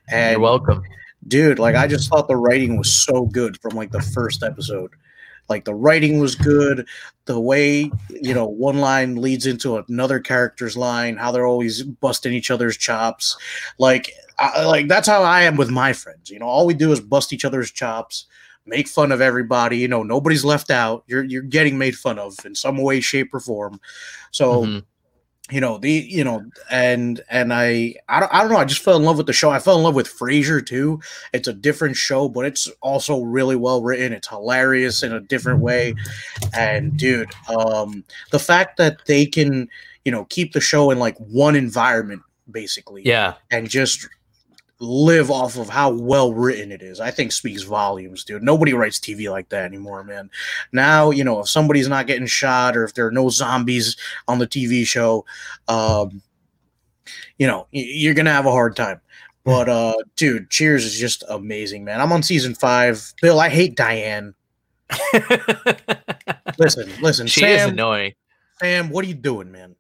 [0.08, 0.84] And You're welcome
[1.28, 4.92] dude, like I just thought the writing was so good from like the first episode.
[5.50, 6.88] Like the writing was good,
[7.26, 12.34] the way you know one line leads into another character's line, how they're always busting
[12.34, 13.38] each other's chops.
[13.78, 16.30] Like, I, like that's how I am with my friends.
[16.30, 18.26] You know, all we do is bust each other's chops,
[18.66, 19.78] make fun of everybody.
[19.78, 21.04] You know, nobody's left out.
[21.08, 23.80] You're you're getting made fun of in some way, shape, or form.
[24.32, 24.64] So.
[24.64, 24.80] Mm-hmm
[25.50, 28.84] you know the you know and and I I don't, I don't know I just
[28.84, 29.50] fell in love with the show.
[29.50, 31.00] I fell in love with Frasier too.
[31.34, 34.14] It's a different show but it's also really well written.
[34.14, 35.96] It's hilarious in a different way.
[36.54, 39.70] And dude um the fact that they can
[40.04, 43.04] you know keep the show in like one environment basically.
[43.06, 43.36] Yeah.
[43.52, 44.08] And just
[44.80, 47.00] live off of how well written it is.
[47.00, 48.44] I think speaks volumes, dude.
[48.44, 50.30] Nobody writes TV like that anymore, man.
[50.72, 54.40] Now, you know, if somebody's not getting shot or if there are no zombies on
[54.40, 55.26] the TV show,
[55.68, 56.22] um,
[57.38, 59.02] you know, you're gonna have a hard time.
[59.44, 62.02] But uh, dude, Cheers is just amazing, man.
[62.02, 63.14] I'm on season five.
[63.22, 64.34] Bill, I hate Diane.
[66.58, 67.28] listen, listen.
[67.28, 68.14] She Sam, is annoying.
[68.60, 69.76] Sam, what are you doing, man?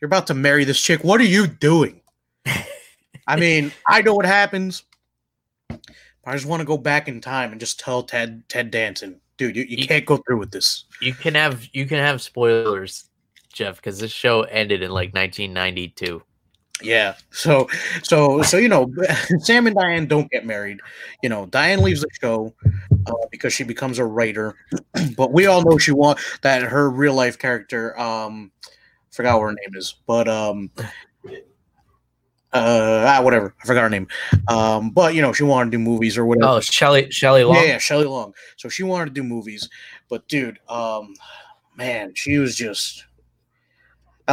[0.00, 1.04] You're about to marry this chick.
[1.04, 2.00] What are you doing?
[3.30, 4.84] I mean, I know what happens.
[5.70, 9.56] I just want to go back in time and just tell Ted Ted Danson, dude,
[9.56, 10.84] you, you, you can't go through with this.
[11.00, 13.08] You can have you can have spoilers,
[13.52, 16.22] Jeff, because this show ended in like 1992.
[16.82, 17.14] Yeah.
[17.30, 17.68] So
[18.02, 18.92] so so you know,
[19.38, 20.80] Sam and Diane don't get married.
[21.22, 22.54] You know, Diane leaves the show
[23.06, 24.56] uh, because she becomes a writer,
[25.16, 27.98] but we all know she want that her real life character.
[27.98, 28.50] Um,
[29.10, 30.70] forgot what her name is, but um,
[32.52, 33.54] uh ah, whatever.
[33.62, 34.08] I forgot her name.
[34.48, 36.52] Um but you know she wanted to do movies or whatever.
[36.52, 37.56] Oh shelley shelley long?
[37.56, 38.34] Yeah, yeah shelley long.
[38.56, 39.68] So she wanted to do movies.
[40.08, 41.14] But dude um
[41.76, 43.04] man she was just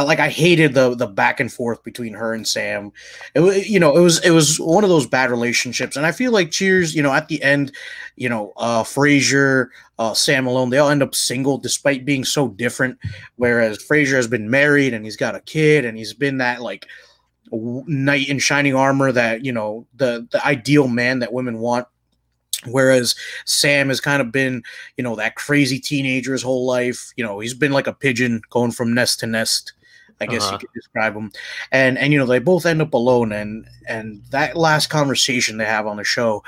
[0.04, 2.92] like I hated the the back and forth between her and Sam.
[3.34, 6.12] It was you know it was it was one of those bad relationships, and I
[6.12, 7.72] feel like Cheers, you know, at the end,
[8.16, 12.48] you know, uh Frasier, uh Sam Malone, they all end up single despite being so
[12.48, 12.98] different.
[13.36, 16.86] Whereas Frasier has been married and he's got a kid and he's been that like
[17.52, 21.86] knight in shining armor that you know the the ideal man that women want
[22.66, 24.62] Whereas Sam has kind of been,
[24.96, 27.12] you know, that crazy teenager his whole life.
[27.16, 29.74] You know, he's been like a pigeon going from nest to nest.
[30.20, 30.54] I guess uh-huh.
[30.54, 31.30] you could describe them.
[31.70, 33.30] And and you know they both end up alone.
[33.30, 36.42] And and that last conversation they have on the show,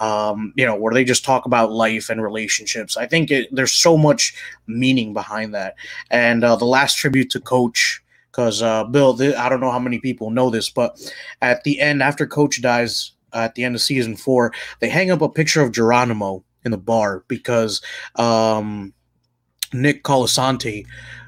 [0.00, 2.98] um, you know, where they just talk about life and relationships.
[2.98, 4.34] I think it, there's so much
[4.66, 5.76] meaning behind that.
[6.10, 8.02] And uh, the last tribute to Coach.
[8.34, 10.98] Because uh, Bill, th- I don't know how many people know this, but
[11.40, 15.12] at the end, after Coach dies, uh, at the end of season four, they hang
[15.12, 17.80] up a picture of Geronimo in the bar because
[18.16, 18.92] um,
[19.72, 20.84] Nick Colasanto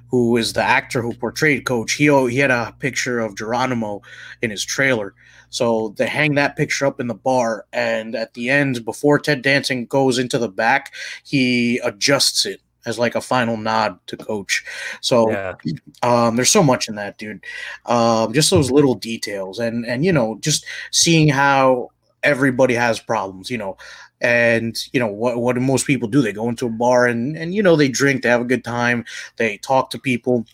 [0.08, 4.02] who is the actor who portrayed Coach, he he had a picture of Geronimo
[4.40, 5.14] in his trailer.
[5.50, 9.42] So they hang that picture up in the bar, and at the end, before Ted
[9.42, 10.94] Danson goes into the back,
[11.24, 14.64] he adjusts it as like a final nod to Coach.
[15.00, 15.54] So yeah.
[16.02, 17.44] um, there's so much in that, dude.
[17.84, 21.90] Um, just those little details, and and you know, just seeing how
[22.22, 23.50] everybody has problems.
[23.50, 23.76] You know,
[24.20, 27.36] and you know what what do most people do they go into a bar and
[27.36, 29.04] and you know they drink they have a good time
[29.36, 30.46] they talk to people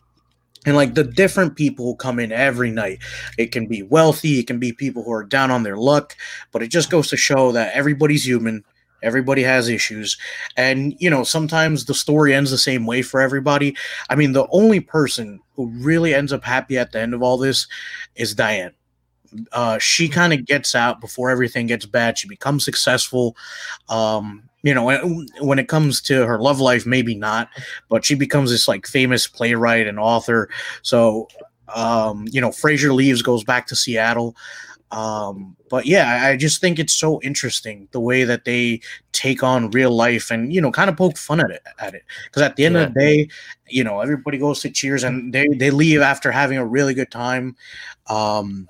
[0.66, 2.98] and like the different people come in every night
[3.38, 6.16] it can be wealthy it can be people who are down on their luck
[6.50, 8.64] but it just goes to show that everybody's human
[9.02, 10.16] everybody has issues
[10.56, 13.76] and you know sometimes the story ends the same way for everybody
[14.10, 17.36] i mean the only person who really ends up happy at the end of all
[17.36, 17.66] this
[18.16, 18.72] is diane
[19.52, 22.18] uh, she kind of gets out before everything gets bad.
[22.18, 23.36] She becomes successful.
[23.88, 24.84] Um, you know,
[25.40, 27.48] when, it comes to her love life, maybe not,
[27.88, 30.48] but she becomes this like famous playwright and author.
[30.82, 31.28] So,
[31.74, 34.36] um, you know, Frasier leaves, goes back to Seattle.
[34.92, 38.82] Um, but yeah, I just think it's so interesting the way that they
[39.12, 42.02] take on real life and you know kind of poke fun at it at it
[42.26, 42.82] because at the end yeah.
[42.82, 43.28] of the day,
[43.68, 47.10] you know everybody goes to Cheers and they they leave after having a really good
[47.10, 47.56] time.
[48.08, 48.68] Um,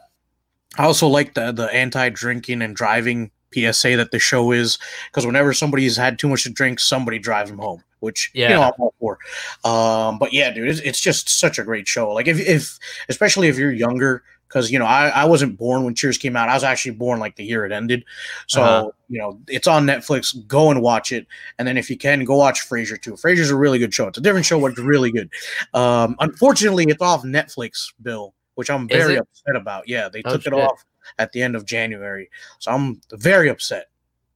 [0.79, 4.79] I also like the the anti drinking and driving PSA that the show is
[5.11, 8.49] because whenever somebody's had too much to drink, somebody drives them home, which yeah.
[8.49, 9.19] you know I'm all for.
[9.65, 12.13] Um, but yeah, dude, it's, it's just such a great show.
[12.13, 14.23] Like if if especially if you're younger,
[14.53, 16.49] because you know I, I wasn't born when Cheers came out.
[16.49, 18.05] I was actually born like the year it ended.
[18.47, 18.91] So uh-huh.
[19.09, 20.35] you know it's on Netflix.
[20.47, 21.27] Go and watch it,
[21.59, 23.13] and then if you can, go watch Frasier too.
[23.13, 24.09] Frasier's a really good show.
[24.09, 25.31] It's a different show, but it's really good.
[25.75, 29.89] Um, unfortunately, it's off Netflix, Bill which I'm very upset about.
[29.89, 30.53] Yeah, they oh, took shit.
[30.53, 30.85] it off
[31.19, 32.31] at the end of January.
[32.59, 33.89] So I'm very upset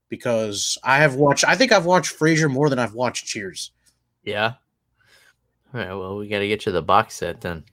[0.09, 3.73] because I have watched I think I've watched Frasier more than I've watched Cheers.
[4.25, 4.55] Yeah.
[5.75, 7.65] All right, well, we got to get you the box set then.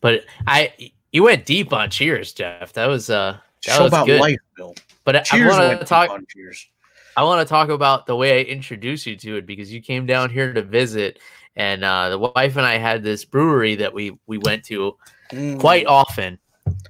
[0.00, 2.72] But I you went deep on Cheers, Jeff.
[2.72, 4.20] That was uh that Show was about good.
[4.20, 4.74] life, Bill.
[5.04, 6.68] But Cheers I want to talk on Cheers.
[7.16, 10.06] I want to talk about the way I introduced you to it because you came
[10.06, 11.18] down here to visit
[11.56, 14.96] and uh, the wife and I had this brewery that we we went to
[15.30, 15.58] mm.
[15.58, 16.38] quite often,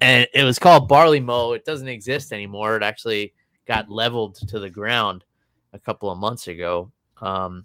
[0.00, 1.52] and it was called Barley Mow.
[1.52, 2.76] It doesn't exist anymore.
[2.76, 3.34] It actually
[3.66, 5.24] got leveled to the ground
[5.72, 6.90] a couple of months ago.
[7.20, 7.64] Um,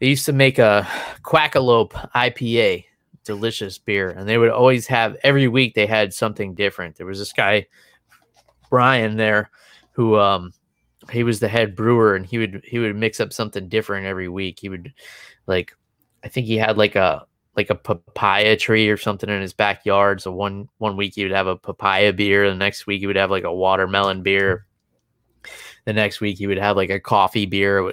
[0.00, 0.86] they used to make a
[1.22, 2.84] Quackalope IPA,
[3.24, 6.96] delicious beer, and they would always have every week they had something different.
[6.96, 7.66] There was this guy
[8.70, 9.50] Brian there
[9.92, 10.52] who um
[11.10, 14.28] he was the head brewer and he would he would mix up something different every
[14.28, 14.58] week.
[14.60, 14.92] He would
[15.46, 15.72] like
[16.24, 20.20] I think he had like a like a papaya tree or something in his backyard.
[20.20, 23.16] So one one week he would have a papaya beer, the next week he would
[23.16, 24.66] have like a watermelon beer.
[25.84, 27.92] The next week he would have like a coffee beer.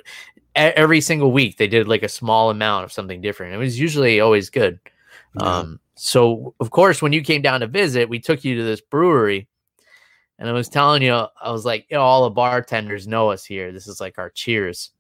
[0.55, 3.53] Every single week they did like a small amount of something different.
[3.53, 4.79] It was usually always good.
[5.39, 5.45] Yeah.
[5.45, 8.81] Um, so of course when you came down to visit, we took you to this
[8.81, 9.47] brewery.
[10.37, 13.45] And I was telling you, I was like, you know, all the bartenders know us
[13.45, 13.71] here.
[13.71, 14.91] This is like our cheers.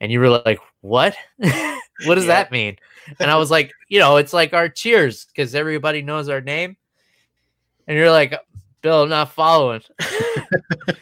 [0.00, 1.16] And you were like, what?
[1.38, 2.42] what does yeah.
[2.44, 2.76] that mean?
[3.18, 6.76] And I was like, you know, it's like our cheers because everybody knows our name.
[7.88, 8.34] And you're like,
[8.82, 9.82] Bill, I'm not following.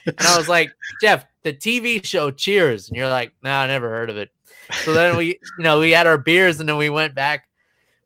[0.06, 2.88] and I was like, Jeff, the TV show Cheers.
[2.88, 4.30] And you're like, no, nah, I never heard of it.
[4.84, 7.48] So then we, you know, we had our beers and then we went back,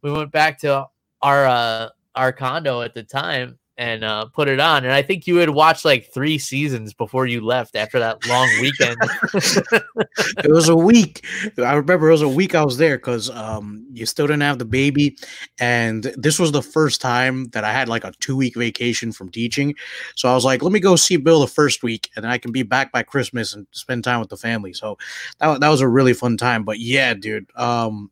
[0.03, 0.87] we went back to
[1.23, 4.85] our uh our condo at the time and uh, put it on.
[4.85, 8.47] And I think you had watched like three seasons before you left after that long
[8.61, 8.99] weekend.
[10.45, 11.25] it was a week.
[11.57, 14.59] I remember it was a week I was there because um, you still didn't have
[14.59, 15.17] the baby.
[15.59, 19.31] And this was the first time that I had like a two week vacation from
[19.31, 19.75] teaching.
[20.15, 22.37] So I was like, let me go see Bill the first week and then I
[22.37, 24.75] can be back by Christmas and spend time with the family.
[24.75, 24.99] So
[25.39, 26.65] that, that was a really fun time.
[26.65, 27.47] But yeah, dude.
[27.57, 28.11] Um,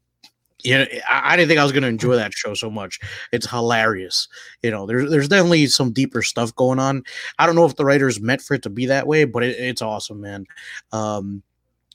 [0.65, 2.99] yeah, I, I didn't think I was going to enjoy that show so much.
[3.33, 4.29] It's hilarious.
[4.63, 7.05] You know, there's there's definitely some deeper stuff going on.
[7.39, 9.57] I don't know if the writers meant for it to be that way, but it,
[9.59, 10.47] it's awesome, man.
[10.93, 11.43] Um,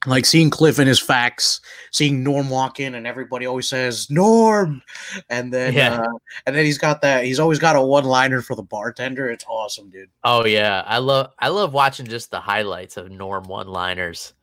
[0.05, 1.61] like seeing Cliff and his facts,
[1.91, 4.81] seeing Norm walk in, and everybody always says Norm,
[5.29, 6.01] and then Yeah.
[6.01, 6.07] uh,
[6.45, 7.23] and then he's got that.
[7.23, 9.29] He's always got a one liner for the bartender.
[9.29, 10.09] It's awesome, dude.
[10.25, 14.33] Oh yeah, I love I love watching just the highlights of Norm one-liners.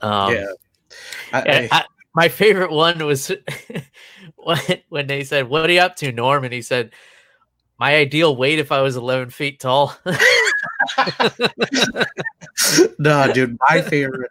[0.00, 0.46] Um, yeah,
[1.32, 1.84] I- I- I-
[2.14, 3.30] my favorite one was
[4.88, 6.92] when they said, "What are you up to, Norm?" and he said,
[7.78, 9.96] "My ideal weight if I was 11 feet tall."
[12.98, 14.30] nah, dude, my favorite.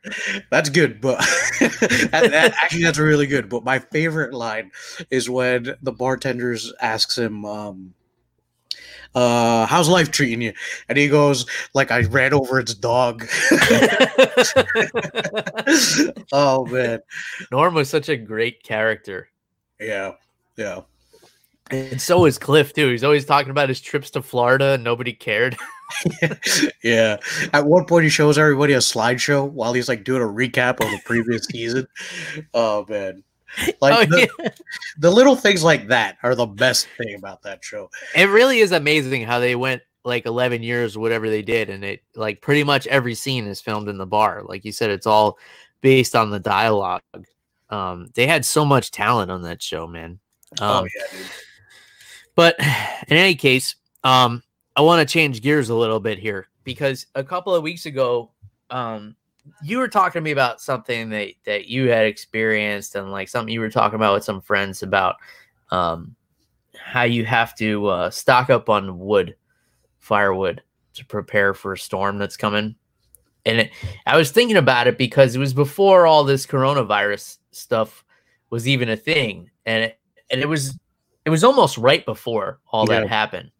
[0.50, 1.18] That's good, but
[1.60, 3.50] that, that- actually that's really good.
[3.50, 4.72] But my favorite line
[5.10, 7.94] is when the bartenders asks him, um,
[9.16, 10.54] uh, "How's life treating you?"
[10.88, 13.28] And he goes, "Like I ran over its dog."
[16.32, 17.00] oh man,
[17.52, 19.30] Norm was such a great character.
[19.80, 20.14] yeah,
[20.58, 20.82] yeah.
[21.72, 22.90] And so is Cliff too.
[22.90, 25.56] He's always talking about his trips to Florida and nobody cared.
[26.84, 27.18] yeah.
[27.54, 30.90] At one point, he shows everybody a slideshow while he's like doing a recap of
[30.90, 31.88] the previous season.
[32.54, 33.24] Oh man,
[33.82, 34.50] like Oh, the, yeah.
[34.98, 37.90] the little things like that are the best thing about that show.
[38.16, 42.02] It really is amazing how they went like 11 years whatever they did and it
[42.16, 44.44] like pretty much every scene is filmed in the bar.
[44.46, 45.38] Like you said it's all
[45.82, 47.02] based on the dialogue.
[47.70, 50.20] Um they had so much talent on that show, man.
[50.62, 51.28] Um oh yeah, dude.
[52.36, 53.76] But in any case,
[54.06, 54.42] um,
[54.76, 58.32] I want to change gears a little bit here because a couple of weeks ago,
[58.70, 59.18] um,
[59.64, 63.54] you were talking to me about something that that you had experienced and like something
[63.54, 65.16] you were talking about with some friends about
[65.72, 66.16] um,
[66.78, 69.36] how you have to uh, stock up on wood,
[70.00, 70.62] firewood
[70.96, 72.76] to prepare for a storm that's coming.
[73.46, 73.72] And it,
[74.06, 78.04] I was thinking about it because it was before all this coronavirus stuff
[78.50, 80.78] was even a thing, and it, and it was
[81.26, 83.52] it was almost right before all that happened.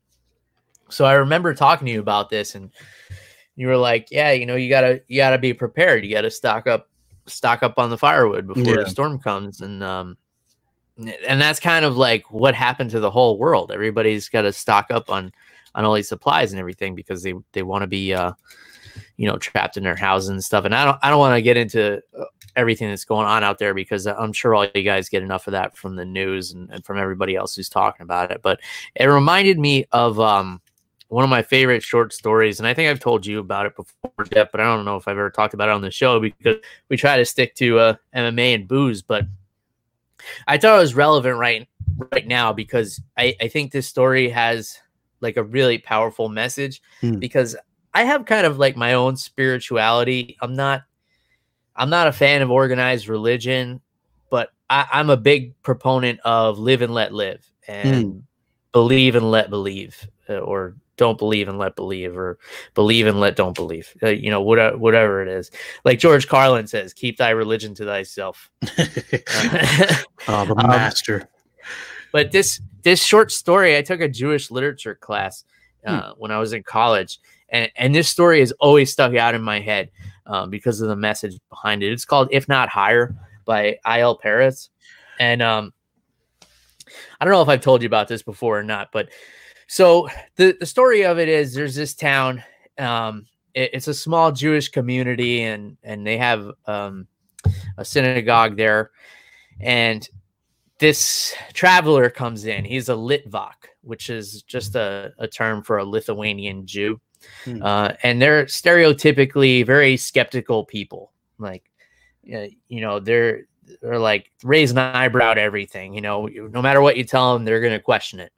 [0.90, 2.72] So I remember talking to you about this and
[3.60, 6.06] you were like, yeah, you know, you got to you got to be prepared.
[6.06, 6.88] You got to stock up
[7.26, 8.84] stock up on the firewood before Yeah.
[8.84, 10.18] the storm comes and um
[10.98, 13.72] and that's kind of like what happened to the whole world.
[13.72, 15.32] Everybody's got to stock up on
[15.76, 18.32] on all these supplies and everything because they they want to be uh
[19.18, 20.64] you know trapped in their houses and stuff.
[20.66, 23.60] And I don't I don't want to get into uh, everything that's going on out
[23.60, 26.70] there because I'm sure all you guys get enough of that from the news and,
[26.72, 28.42] and from everybody else who's talking about it.
[28.42, 28.62] But
[28.96, 30.62] it reminded me of um
[31.10, 34.26] one of my favorite short stories, and I think I've told you about it before,
[34.32, 36.58] Jeff, but I don't know if I've ever talked about it on the show because
[36.88, 39.02] we try to stick to uh, MMA and booze.
[39.02, 39.26] But
[40.48, 41.68] I thought it was relevant right
[42.12, 44.78] right now because I, I think this story has
[45.22, 47.20] like a really powerful message Hmm.
[47.20, 47.56] because
[47.94, 50.38] I have kind of like my own spirituality.
[50.42, 50.84] I'm not
[51.76, 53.82] I'm not a fan of organized religion,
[54.30, 58.24] but I, I'm a big proponent of live and let live and
[58.74, 62.38] believe and let believe, uh, or don't believe and let believe, or
[62.76, 63.92] believe and let don't believe.
[64.04, 65.50] Uh, you know, whatever, whatever it is.
[65.84, 71.28] Like George Carlin says, "Keep thy religion to thyself." oh, the Um, master.
[72.12, 75.44] but this this short story i took a jewish literature class
[75.86, 75.94] Hmm.
[75.96, 77.20] uh, when i was in college
[77.50, 79.92] and and this story has always stuck out in my head
[80.26, 84.02] um, because of the message behind it it's called if not higher by I.
[84.02, 84.18] L.
[84.18, 84.70] Peretz
[85.20, 85.74] and um
[87.20, 89.10] i don't know if i've told you about this before or not but
[89.70, 92.44] so the the story of it is there's this town
[92.78, 97.08] um it- it's a small jewish community and and they have um
[97.78, 98.92] a synagogue there
[99.62, 100.10] and
[100.80, 102.64] this traveler comes in.
[102.64, 107.00] He's a Litvak, which is just a, a term for a Lithuanian Jew.
[107.44, 107.62] Hmm.
[107.62, 111.12] Uh, and they're stereotypically very skeptical people.
[111.38, 111.70] Like,
[112.34, 113.42] uh, you know, they're
[113.82, 115.94] they're like raise an eyebrow to everything.
[115.94, 118.32] You know, no matter what you tell them, they're going to question it.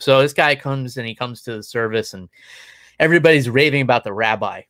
[0.00, 2.28] So this guy comes and he comes to the service, and
[2.98, 4.62] everybody's raving about the rabbi.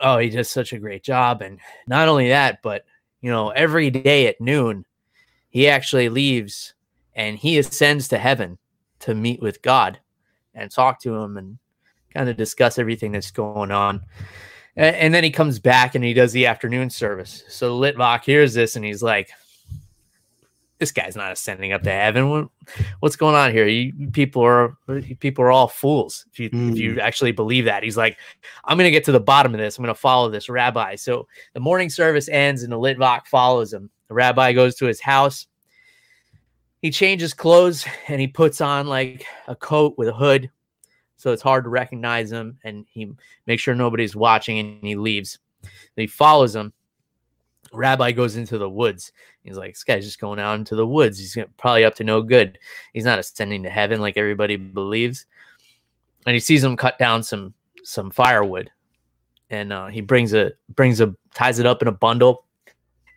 [0.00, 2.84] Oh, he does such a great job, and not only that, but
[3.22, 4.84] you know, every day at noon,
[5.48, 6.74] he actually leaves
[7.14, 8.58] and he ascends to heaven
[9.00, 9.98] to meet with God
[10.54, 11.58] and talk to him and
[12.12, 14.02] kind of discuss everything that's going on.
[14.76, 17.42] A- And, then he comes back and he does the afternoon service.
[17.48, 19.30] So Litvak hears this and he's like,
[20.78, 22.28] this guy's not ascending up to heaven.
[22.28, 22.48] What,
[23.00, 23.66] what's going on here?
[23.66, 24.76] You people are
[25.20, 26.26] people are all fools.
[26.32, 26.98] If you if you mm.
[26.98, 28.18] actually believe that, he's like,
[28.64, 29.78] I'm gonna get to the bottom of this.
[29.78, 30.96] I'm gonna follow this rabbi.
[30.96, 33.90] So the morning service ends and the Litvak follows him.
[34.08, 35.46] The rabbi goes to his house.
[36.82, 40.50] He changes clothes and he puts on like a coat with a hood.
[41.16, 42.58] So it's hard to recognize him.
[42.62, 43.12] And he
[43.46, 45.38] makes sure nobody's watching and he leaves.
[45.96, 46.72] He follows him.
[47.76, 49.12] Rabbi goes into the woods.
[49.44, 51.18] He's like, this guy's just going out into the woods.
[51.18, 52.58] He's probably up to no good.
[52.92, 55.26] He's not ascending to heaven like everybody believes.
[56.26, 57.54] And he sees him cut down some
[57.84, 58.68] some firewood,
[59.48, 62.44] and uh, he brings a brings a ties it up in a bundle,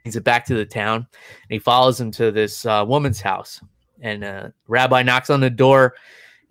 [0.04, 3.62] brings it back to the town, and he follows him to this uh, woman's house.
[4.02, 5.96] And uh, rabbi knocks on the door,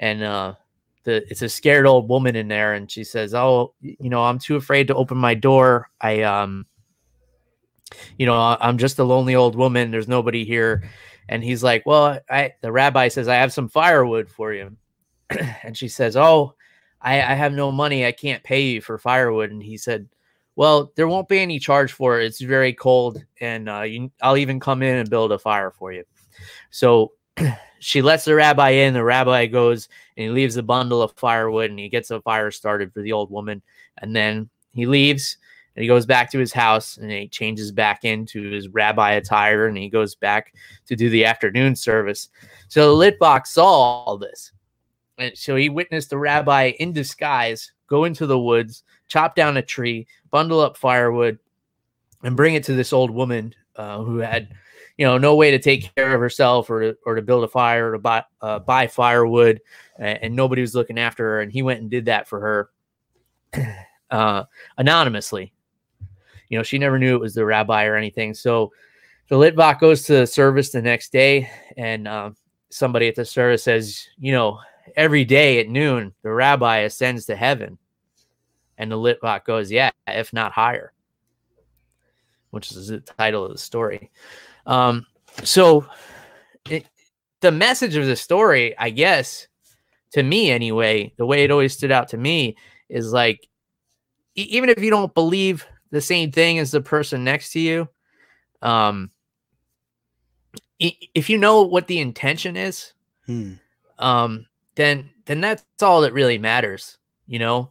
[0.01, 0.55] and uh,
[1.05, 4.41] the it's a scared old woman in there, and she says, "Oh, you know, I'm
[4.41, 5.89] too afraid to open my door.
[6.01, 6.67] I um."
[8.19, 9.91] You know, I'm just a lonely old woman.
[9.91, 10.89] There's nobody here.
[11.29, 14.77] And he's like, well, I, the rabbi says, I have some firewood for you.
[15.63, 16.55] and she says, oh,
[17.01, 18.07] I, I have no money.
[18.07, 19.51] I can't pay you for firewood.
[19.51, 20.09] And he said,
[20.57, 22.25] well, there won't be any charge for it.
[22.25, 23.23] It's very cold.
[23.41, 26.05] And uh, you, I'll even come in and build a fire for you.
[26.71, 27.13] So
[27.79, 28.95] she lets the rabbi in.
[28.95, 32.51] The rabbi goes and he leaves a bundle of firewood and he gets a fire
[32.51, 33.63] started for the old woman.
[33.99, 35.37] And then he leaves
[35.79, 39.69] and he goes back to his house and he changes back into his rabbi attire
[39.69, 40.53] and he goes back
[40.87, 42.31] to do the afternoon service.
[42.67, 44.51] So Litvak saw all this.
[45.19, 49.63] And so he witnessed the rabbi in disguise go into the woods, chop down a
[49.63, 51.39] tree, bundle up firewood,
[52.25, 54.49] and bring it to this old woman uh, who had,
[54.97, 57.49] you know, no way to take care of herself or to, or to build a
[57.49, 59.61] fire or to buy, uh, buy firewood,
[59.97, 61.41] and, and nobody was looking after her.
[61.41, 62.69] And he went and did that for
[63.55, 63.77] her
[64.11, 64.43] uh,
[64.77, 65.53] anonymously.
[66.49, 68.35] You know, she never knew it was the rabbi or anything.
[68.35, 68.73] So
[69.29, 72.31] the Litvak goes to the service the next day, and uh,
[72.71, 74.59] somebody at the service says, you know,
[74.97, 77.79] every day at noon, the rabbi ascends to heaven.
[78.79, 80.93] And the Litvak goes, yeah, if not higher,
[82.51, 84.11] which is the title of the story.
[84.67, 85.05] Um,
[85.45, 85.87] so
[86.71, 86.87] it,
[87.41, 89.49] the message of the story, I guess,
[90.13, 92.57] to me anyway, the way it always stood out to me
[92.89, 93.47] is like,
[94.35, 97.89] even if you don't believe the same thing as the person next to you,
[98.63, 99.11] um,
[100.79, 102.93] if you know what the intention is,
[103.27, 103.55] hmm.
[103.99, 107.71] um, then then that's all that really matters, you know.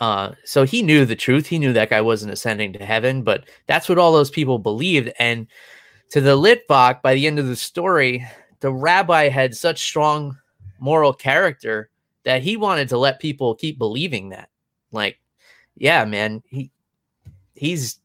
[0.00, 1.46] Uh, so he knew the truth.
[1.46, 5.12] He knew that guy wasn't ascending to heaven, but that's what all those people believed.
[5.18, 5.46] And
[6.10, 8.26] to the Litvak, by the end of the story,
[8.60, 10.36] the rabbi had such strong
[10.80, 11.90] moral character
[12.24, 14.48] that he wanted to let people keep believing that.
[14.90, 15.18] Like,
[15.76, 16.70] yeah, man, he
[17.58, 17.98] he's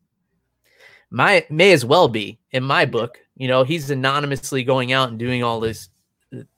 [1.10, 3.20] my may as well be in my book.
[3.38, 5.90] You know, he's anonymously going out and doing all this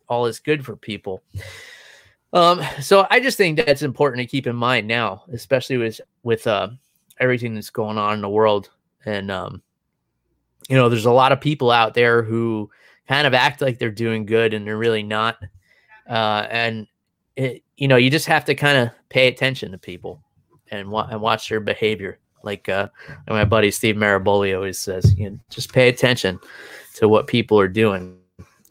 [0.07, 1.23] all this good for people.
[2.33, 6.45] Um, so I just think that's important to keep in mind now, especially with with
[6.47, 6.69] uh,
[7.19, 8.71] everything that's going on in the world.
[9.05, 9.61] And um,
[10.69, 12.69] you know, there's a lot of people out there who
[13.07, 15.37] kind of act like they're doing good and they're really not.
[16.09, 16.87] Uh, and
[17.35, 20.23] it, you know, you just have to kind of pay attention to people
[20.71, 22.19] and, wa- and watch their behavior.
[22.45, 22.89] Like uh,
[23.27, 26.39] my buddy Steve Maraboli always says, you know, just pay attention
[26.95, 28.17] to what people are doing.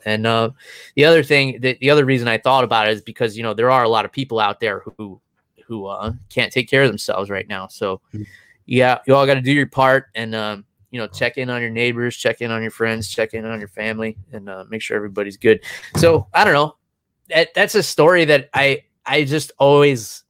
[0.07, 0.51] And uh,
[0.97, 3.55] the other thing, the, the other reason I thought about it is because you know
[3.55, 5.21] there are a lot of people out there who
[5.67, 7.69] who uh, can't take care of themselves right now.
[7.69, 8.01] So
[8.67, 11.61] yeah, you all got to do your part and um, you know check in on
[11.61, 14.83] your neighbors, check in on your friends, check in on your family, and uh, make
[14.83, 15.61] sure everybody's good.
[15.97, 16.77] So I don't know.
[17.31, 20.23] That, that's a story that I I just always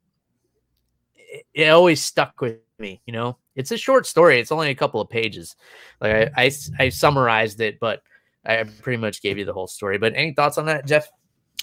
[1.52, 3.00] it always stuck with me.
[3.06, 4.40] You know, it's a short story.
[4.40, 5.56] It's only a couple of pages.
[6.00, 8.02] Like I, I, I summarized it, but
[8.44, 9.98] I pretty much gave you the whole story.
[9.98, 11.08] But any thoughts on that, Jeff?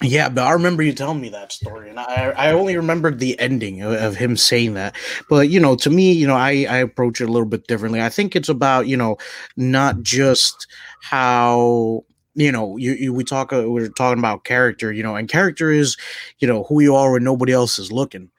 [0.02, 3.38] Yeah, but I remember you telling me that story, and I, I only remembered the
[3.38, 4.96] ending of, of, him saying that.
[5.28, 8.00] But you know, to me, you know, I, I approach it a little bit differently.
[8.00, 9.18] I think it's about you know,
[9.56, 10.66] not just
[11.02, 12.04] how
[12.34, 15.70] you know you, you we talk uh, we're talking about character, you know, and character
[15.70, 15.96] is
[16.38, 18.30] you know who you are when nobody else is looking.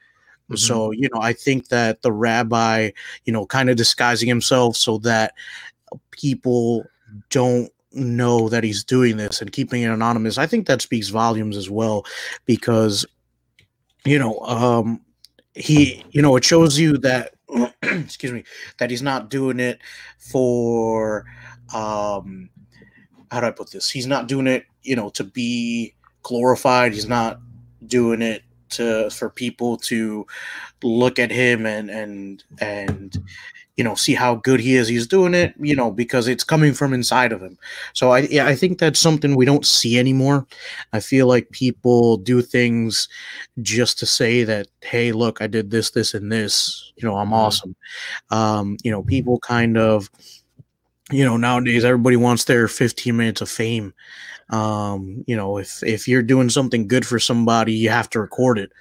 [0.50, 0.56] Mm-hmm.
[0.56, 2.90] So, you know, I think that the rabbi,
[3.24, 5.34] you know, kind of disguising himself so that
[6.10, 6.84] people
[7.30, 11.56] don't know that he's doing this and keeping it anonymous, I think that speaks volumes
[11.56, 12.04] as well
[12.44, 13.06] because,
[14.04, 15.00] you know, um,
[15.54, 17.34] he, you know, it shows you that,
[17.82, 18.44] excuse me,
[18.78, 19.78] that he's not doing it
[20.18, 21.24] for,
[21.74, 22.50] um,
[23.30, 23.88] how do I put this?
[23.88, 26.92] He's not doing it, you know, to be glorified.
[26.92, 27.40] He's not
[27.86, 30.26] doing it to for people to
[30.82, 33.22] look at him and and and
[33.76, 34.88] you know see how good he is.
[34.88, 37.58] He's doing it you know because it's coming from inside of him.
[37.92, 40.46] So i yeah, i think that's something we don't see anymore.
[40.92, 43.08] I feel like people do things
[43.62, 46.92] just to say that hey look i did this this and this.
[46.96, 47.34] You know i'm mm-hmm.
[47.34, 47.76] awesome.
[48.30, 50.10] Um you know people kind of
[51.10, 53.92] you know nowadays everybody wants their 15 minutes of fame
[54.50, 58.58] um, you know, if if you're doing something good for somebody, you have to record
[58.58, 58.72] it.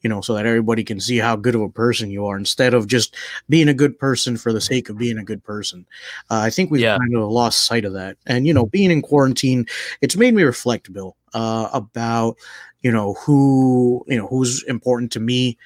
[0.00, 2.72] you know, so that everybody can see how good of a person you are instead
[2.72, 3.16] of just
[3.48, 5.84] being a good person for the sake of being a good person.
[6.30, 6.96] Uh, I think we've Yeah.
[6.98, 8.16] kind of lost sight of that.
[8.24, 9.66] And, you know, being in quarantine,
[10.00, 12.36] it's made me reflect, Bill, uh, about,
[12.82, 15.58] you know, who, you know, who's important to me.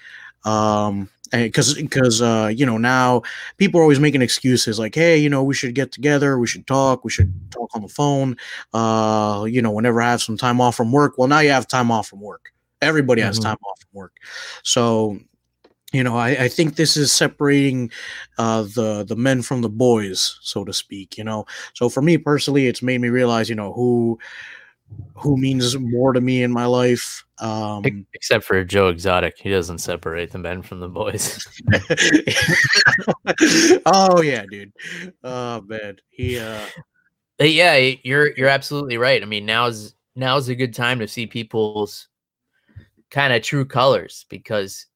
[0.46, 3.22] Um, because because uh you know now
[3.56, 6.66] people are always making excuses like hey you know we should get together we should
[6.66, 8.36] talk we should talk on the phone
[8.74, 11.16] uh you know whenever i have some time off from work.
[11.18, 12.52] Well now you have time off from work.
[12.80, 13.42] Everybody has Mhm.
[13.42, 14.12] time off from work.
[14.62, 15.18] So
[15.92, 17.90] you know I, I think this is separating
[18.38, 21.44] uh the the men from the boys so to speak you know?
[21.74, 24.18] So for me personally it's made me realize you know who
[25.14, 29.78] who means more to me in my life um Except for Joe Exotic, he doesn't
[29.78, 31.44] separate the men from the boys.
[33.86, 34.72] oh yeah, dude.
[35.24, 36.64] Oh man, he uh,
[37.40, 39.20] yeah, you're you're absolutely right.
[39.20, 42.06] I mean, now's now's a good time to see people's
[43.10, 44.86] kind of true colors because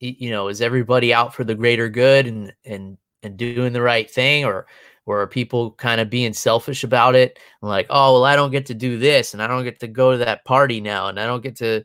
[0.00, 4.10] you know, is everybody out for the greater good and and and doing the right
[4.10, 4.66] thing or
[5.12, 8.74] are people kind of being selfish about it like, oh well, I don't get to
[8.74, 11.42] do this and I don't get to go to that party now and I don't
[11.42, 11.84] get to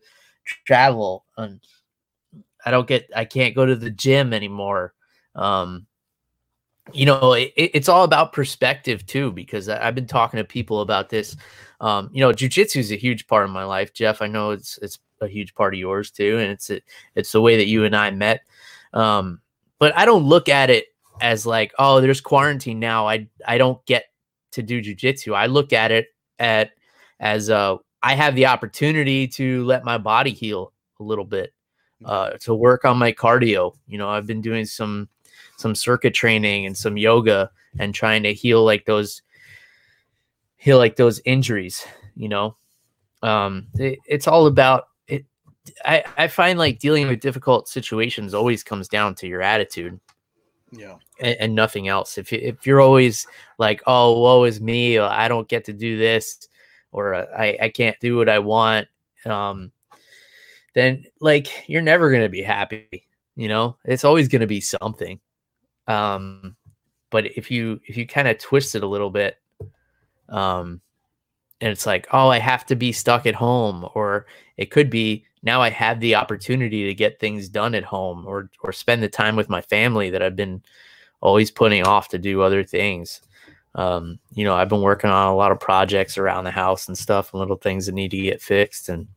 [0.65, 1.59] travel and
[2.65, 4.93] I don't get I can't go to the gym anymore.
[5.35, 5.87] Um
[6.91, 10.43] you know, it, it- it's all about perspective too, because I- I've been talking to
[10.43, 11.35] people about this.
[11.79, 14.21] Um, you know, jujitsu is a huge part of my life, Jeff.
[14.21, 16.83] I know it's it's a huge part of yours too, and it's it,
[17.15, 18.41] it's the way that you and I met.
[18.93, 19.39] Um,
[19.79, 20.87] but I don't look at it
[21.21, 23.07] as like, oh, there's quarantine now.
[23.07, 24.05] I I don't get
[24.51, 25.35] to do jujitsu.
[25.35, 26.07] I look at it
[26.39, 26.71] at
[27.19, 31.53] as uh, I have the opportunity to let my body heal a little bit,
[32.05, 33.73] uh, to work on my cardio.
[33.87, 35.09] You know, I've been doing some
[35.57, 37.49] some circuit training and some yoga
[37.79, 39.21] and trying to heal like those
[40.57, 41.85] heal like those injuries
[42.15, 42.55] you know
[43.21, 45.25] um it, it's all about it
[45.85, 49.99] i i find like dealing with difficult situations always comes down to your attitude
[50.77, 52.17] yeah, and, and nothing else.
[52.17, 55.73] If you, if you're always like oh woe is me or i don't get to
[55.73, 56.47] do this
[56.91, 58.87] or uh, i i can't do what i want
[59.25, 59.71] um
[60.73, 63.05] then like you're never going to be happy
[63.35, 63.77] you know?
[63.85, 65.19] It's always going to be something.
[65.87, 66.55] Um
[67.09, 69.37] but if you if you kind of twist it a little bit
[70.29, 70.81] um
[71.61, 74.25] and it's like oh i have to be stuck at home or
[74.57, 78.49] it could be now i have the opportunity to get things done at home or
[78.61, 80.61] or spend the time with my family that i've been
[81.21, 83.21] always putting off to do other things
[83.75, 86.97] um you know i've been working on a lot of projects around the house and
[86.97, 89.07] stuff and little things that need to get fixed and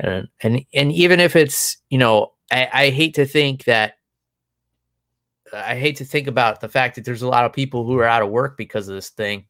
[0.00, 3.94] and and, and even if it's you know I, I hate to think that
[5.52, 8.06] I hate to think about the fact that there's a lot of people who are
[8.06, 9.46] out of work because of this thing.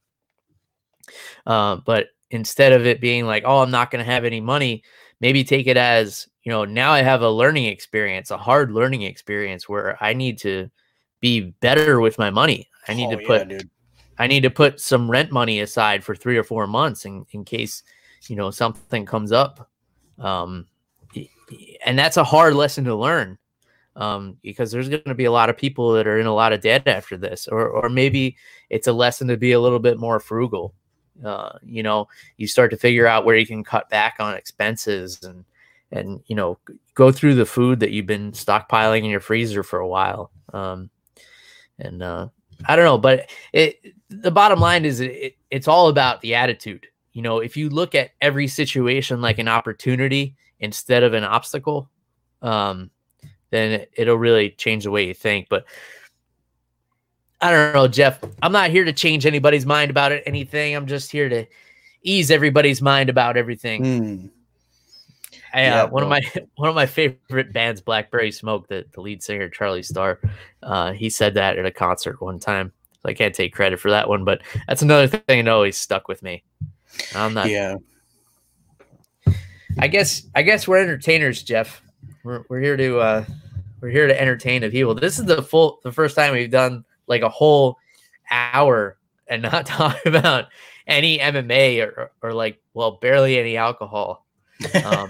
[1.47, 4.83] Uh, but instead of it being like, oh, I'm not going to have any money,
[5.21, 9.03] maybe take it as, you know, now I have a learning experience, a hard learning
[9.03, 10.71] experience where I need to
[11.21, 12.69] be better with my money.
[12.89, 13.71] I need Oh, to put dude.
[14.19, 17.45] I need to put some rent money aside for three or four months in, in
[17.45, 17.83] case,
[18.29, 19.69] you know, something comes up.
[20.19, 20.67] Um,
[21.85, 23.39] and that's a hard lesson to learn
[23.95, 26.53] um, because there's going to be a lot of people that are in a lot
[26.53, 28.37] of debt after this, or, or maybe
[28.71, 30.75] it's a lesson to be a little bit more frugal.
[31.25, 35.23] Uh, you know, you start to figure out where you can cut back on expenses
[35.23, 35.45] and,
[35.91, 36.59] and, you know,
[36.95, 40.31] go through the food that you've been stockpiling in your freezer for a while.
[40.53, 40.91] Um,
[41.79, 42.29] and, uh,
[42.67, 46.35] I don't know, but it, the bottom line is it, it, it's all about the
[46.35, 46.87] attitude.
[47.12, 51.89] You know, if you look at every situation like an opportunity instead of an obstacle,
[52.43, 52.91] um,
[53.51, 55.49] then it, it'll really change the way you think.
[55.49, 55.64] But
[57.41, 58.18] I don't know, Jeff.
[58.43, 60.74] I'm not here to change anybody's mind about it, anything.
[60.74, 61.47] I'm just here to
[62.03, 63.84] ease everybody's mind about everything.
[63.84, 64.30] Mm.
[65.53, 66.20] I, Yeah, uh, one of my
[66.57, 70.20] one of my favorite bands, Blackberry Smoke, the, the lead singer Charlie Starr,
[70.62, 72.72] uh, he said that at a concert one time.
[73.03, 76.09] So I can't take credit for that one, but that's another thing that always stuck
[76.09, 76.43] with me.
[77.14, 77.49] I'm not.
[77.49, 77.76] yeah,
[79.78, 81.82] I guess I guess we're entertainers, Jeff.
[82.24, 83.24] We're we're here to uh,
[83.80, 84.95] we're here to entertain the people.
[84.95, 87.79] This is the full the first time we've done like a whole
[88.31, 88.97] hour
[89.29, 90.47] and not talk about
[90.87, 94.27] any MMA or, or like well barely any alcohol.
[94.85, 95.09] Um,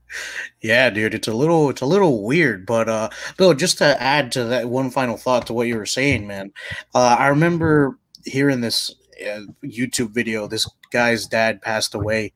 [0.60, 1.14] yeah, dude.
[1.14, 4.68] It's a little, it's a little weird, but uh, Bill, just to add to that
[4.68, 6.52] one final thought to what you were saying, man.
[6.94, 8.94] Uh, I remember hearing this
[9.26, 10.46] uh, YouTube video.
[10.46, 12.32] This guy's dad passed away,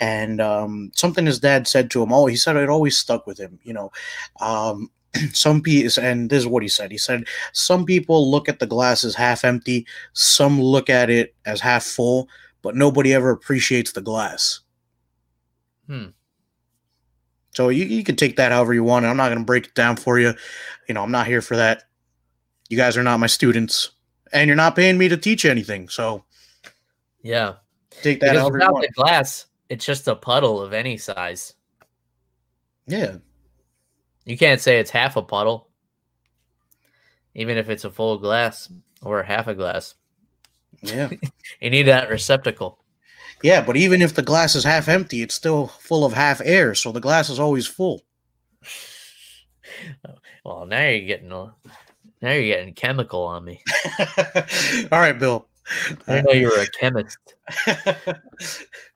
[0.00, 2.12] and um, something his dad said to him.
[2.12, 3.58] Oh, he said it always stuck with him.
[3.62, 3.92] You know,
[4.40, 4.90] um,
[5.32, 6.90] some people, and this is what he said.
[6.90, 11.34] He said some people look at the glass as half empty, some look at it
[11.44, 12.28] as half full,
[12.62, 14.60] but nobody ever appreciates the glass.
[15.86, 16.06] Hmm.
[17.52, 19.04] So you, you can take that however you want.
[19.06, 20.32] I'm not going to break it down for you.
[20.88, 21.84] You know, I'm not here for that.
[22.68, 23.90] You guys are not my students,
[24.32, 25.88] and you're not paying me to teach anything.
[25.88, 26.24] So
[27.22, 27.54] Yeah.
[28.02, 31.54] take that Because however you without the glass, it's just a puddle of any size.
[32.86, 33.16] Yeah.
[34.24, 35.68] You can't say it's half a puddle,
[37.34, 38.70] even if it's a full glass
[39.02, 39.94] or half a glass.
[40.82, 41.10] Yeah.
[41.60, 42.78] You need that receptacle.
[43.42, 46.74] Yeah, but even if the glass is half empty, it's still full of half air,
[46.74, 48.02] so the glass is always full.
[50.44, 51.52] Well, now you're getting now
[52.22, 53.62] you're getting chemical on me.
[54.90, 55.46] All right, Bill.
[56.08, 57.18] I know you were a chemist.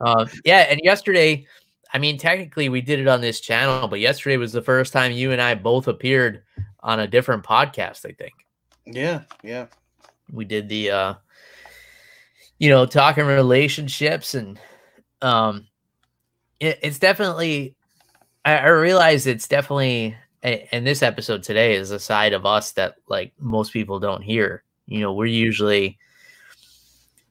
[0.00, 1.46] Um, yeah, and yesterday,
[1.94, 5.12] I mean, technically we did it on this channel, but yesterday was the first time
[5.12, 6.42] you and I both appeared
[6.80, 8.04] on a different podcast.
[8.04, 8.32] I think
[8.84, 9.66] yeah, yeah.
[10.30, 11.14] we did the, uh,
[12.58, 14.58] you know, talking relationships, and
[15.22, 15.68] um,
[16.58, 17.76] it, it's definitely.
[18.44, 22.96] I, I realize it's definitely, and this episode today is a side of us that
[23.08, 24.64] like most people don't hear.
[24.86, 25.98] You know, we're usually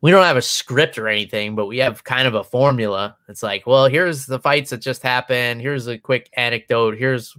[0.03, 3.15] we don't have a script or anything, but we have kind of a formula.
[3.29, 5.61] It's like, well, here's the fights that just happened.
[5.61, 6.97] Here's a quick anecdote.
[6.97, 7.37] Here's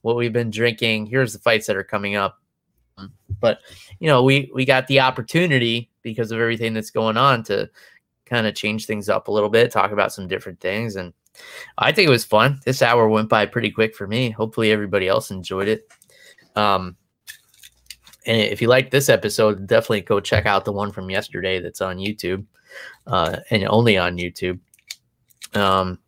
[0.00, 1.06] what we've been drinking.
[1.06, 2.40] Here's the fights that are coming up.
[3.38, 3.58] But
[3.98, 7.68] you know, we we got the opportunity because of everything that's going on to
[8.24, 11.12] kind of change things up a little bit, talk about some different things, and
[11.76, 12.60] I think it was fun.
[12.64, 14.30] This hour went by pretty quick for me.
[14.30, 15.86] Hopefully, everybody else enjoyed it.
[16.54, 16.96] Um,
[18.26, 21.80] and if you liked this episode, definitely go check out the one from yesterday that's
[21.80, 22.44] on YouTube,
[23.06, 24.58] uh, and only on YouTube.
[25.54, 25.98] Um,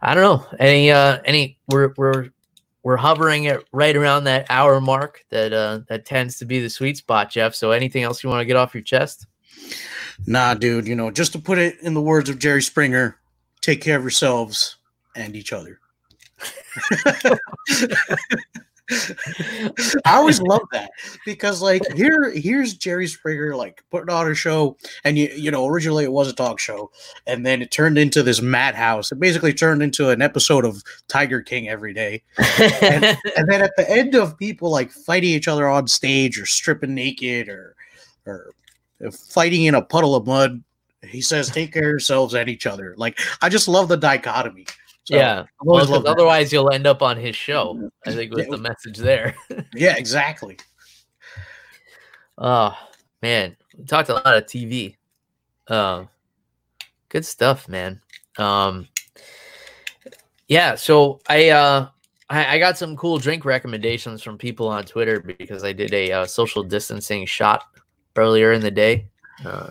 [0.00, 2.30] I don't know any uh, any we're we're
[2.82, 6.70] we're hovering it right around that hour mark that uh, that tends to be the
[6.70, 7.54] sweet spot, Jeff.
[7.54, 9.26] So anything else you want to get off your chest?
[10.26, 13.16] Nah, dude, you know, just to put it in the words of Jerry Springer,
[13.60, 14.76] take care of yourselves
[15.14, 15.78] and each other.
[20.06, 20.90] I always love that
[21.26, 25.66] because like here here's Jerry Springer like putting on a show and you you know
[25.66, 26.90] originally it was a talk show
[27.26, 29.12] and then it turned into this madhouse.
[29.12, 32.22] It basically turned into an episode of Tiger King every day.
[32.38, 36.94] And then at the end of people like fighting each other on stage or stripping
[36.94, 37.76] naked or
[38.26, 38.52] or
[39.12, 40.62] fighting in a puddle of mud,
[41.02, 42.94] he says take care of yourselves and each other.
[42.96, 44.66] Like I just love the dichotomy.
[45.08, 46.10] So, yeah, well, loved that.
[46.10, 47.90] otherwise you'll end up on his show.
[48.06, 48.50] I think was Yeah.
[48.56, 49.34] the message there.
[49.74, 50.58] Yeah, exactly.
[52.36, 52.76] Oh
[53.22, 54.96] man, we talked a lot of TV.
[55.68, 56.10] Um,
[57.08, 58.02] good stuff, man.
[58.36, 58.86] Um,
[60.46, 60.74] yeah.
[60.74, 61.88] So I uh
[62.28, 66.12] I, I got some cool drink recommendations from people on Twitter because I did a
[66.12, 67.64] uh, social distancing shot
[68.14, 69.08] earlier in the day.
[69.42, 69.70] Uh,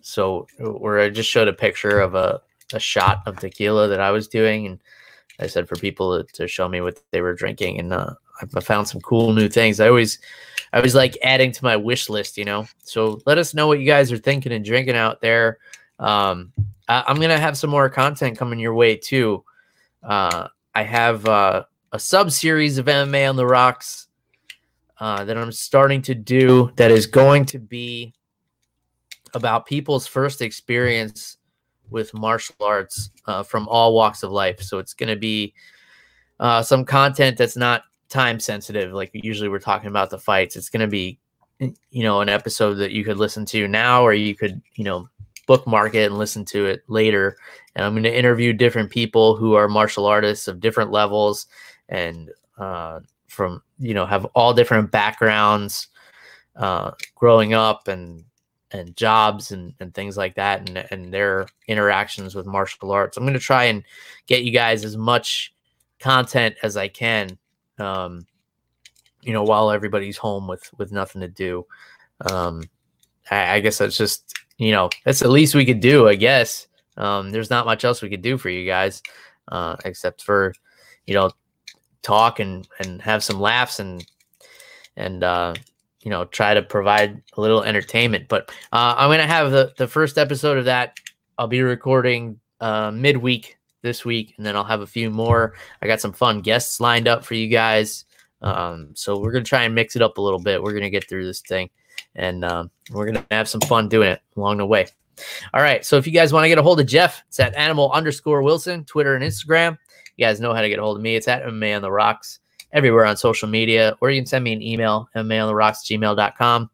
[0.00, 2.40] so where I just showed a picture of a
[2.74, 4.82] a shot of tequila that I was doing, and
[5.38, 8.14] I said for people to, to show me what they were drinking, and uh,
[8.54, 9.80] I found some cool new things.
[9.80, 10.18] I always
[10.72, 12.66] I was like adding to my wish list, you know.
[12.82, 15.58] So let us know what you guys are thinking and drinking out there.
[15.98, 16.52] Um,
[16.88, 19.44] I, I'm gonna have some more content coming your way too.
[20.02, 24.08] Uh, I have uh, a sub series of MMA on the rocks
[24.98, 28.14] uh, that I'm starting to do that is going to be
[29.34, 31.38] about people's first experience
[31.90, 34.60] with martial arts uh, from all walks of life.
[34.60, 35.54] So it's going to be
[36.38, 38.92] uh, some content that's not time sensitive.
[38.92, 40.56] Like usually we're talking about the fights.
[40.56, 41.18] It's going to be,
[41.58, 45.08] you know, an episode that you could listen to now, or you could, you know,
[45.46, 47.36] bookmark it and listen to it later.
[47.74, 51.46] And I'm going to interview different people who are martial artists of different levels
[51.88, 55.88] and uh, from, you know, have all different backgrounds
[56.56, 58.24] uh, growing up and
[58.72, 63.16] and jobs and, and things like that and, and their interactions with martial arts.
[63.16, 63.82] I'm going to try and
[64.26, 65.52] get you guys as much
[65.98, 67.38] content as I can
[67.80, 68.26] um,
[69.22, 71.66] you know, while everybody's home with with nothing to do.
[72.30, 72.62] Um,
[73.30, 76.08] I, I guess that's just you know that's the least we could do.
[76.08, 79.02] I guess um, there's not much else we could do for you guys
[79.48, 80.54] uh, except for
[81.06, 81.30] you know
[82.02, 84.06] talk and and have some laughs and
[84.96, 85.54] and uh,
[86.02, 88.28] you know try to provide a little entertainment.
[88.28, 90.98] But uh, I'm gonna have the the first episode of that.
[91.38, 95.54] I'll be recording uh, midweek this week, and then I'll have a few more.
[95.82, 98.04] I got some fun guests lined up for you guys.
[98.42, 100.62] Um, so we're gonna try and mix it up a little bit.
[100.62, 101.70] We're gonna get through this thing,
[102.14, 104.86] and um, we're gonna have some fun doing it along the way.
[105.52, 105.84] All right.
[105.84, 108.42] So if you guys want to get a hold of Jeff, it's at animal underscore
[108.42, 109.76] Wilson, Twitter and Instagram.
[110.16, 111.14] You guys know how to get a hold of me.
[111.14, 112.40] It's at MMA on the rocks
[112.72, 116.70] everywhere on social media, or you can send me an email, MMA on rocks gmail.com.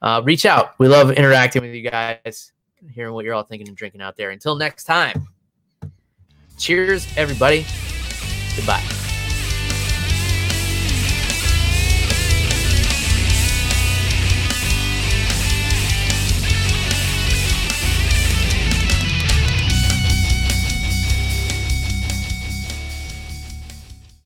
[0.00, 0.78] Uh, reach out.
[0.78, 2.52] We love interacting with you guys,
[2.92, 4.30] hearing what you're all thinking and drinking out there.
[4.30, 5.28] Until next time.
[6.56, 7.64] Cheers, everybody.
[8.56, 8.97] Goodbye.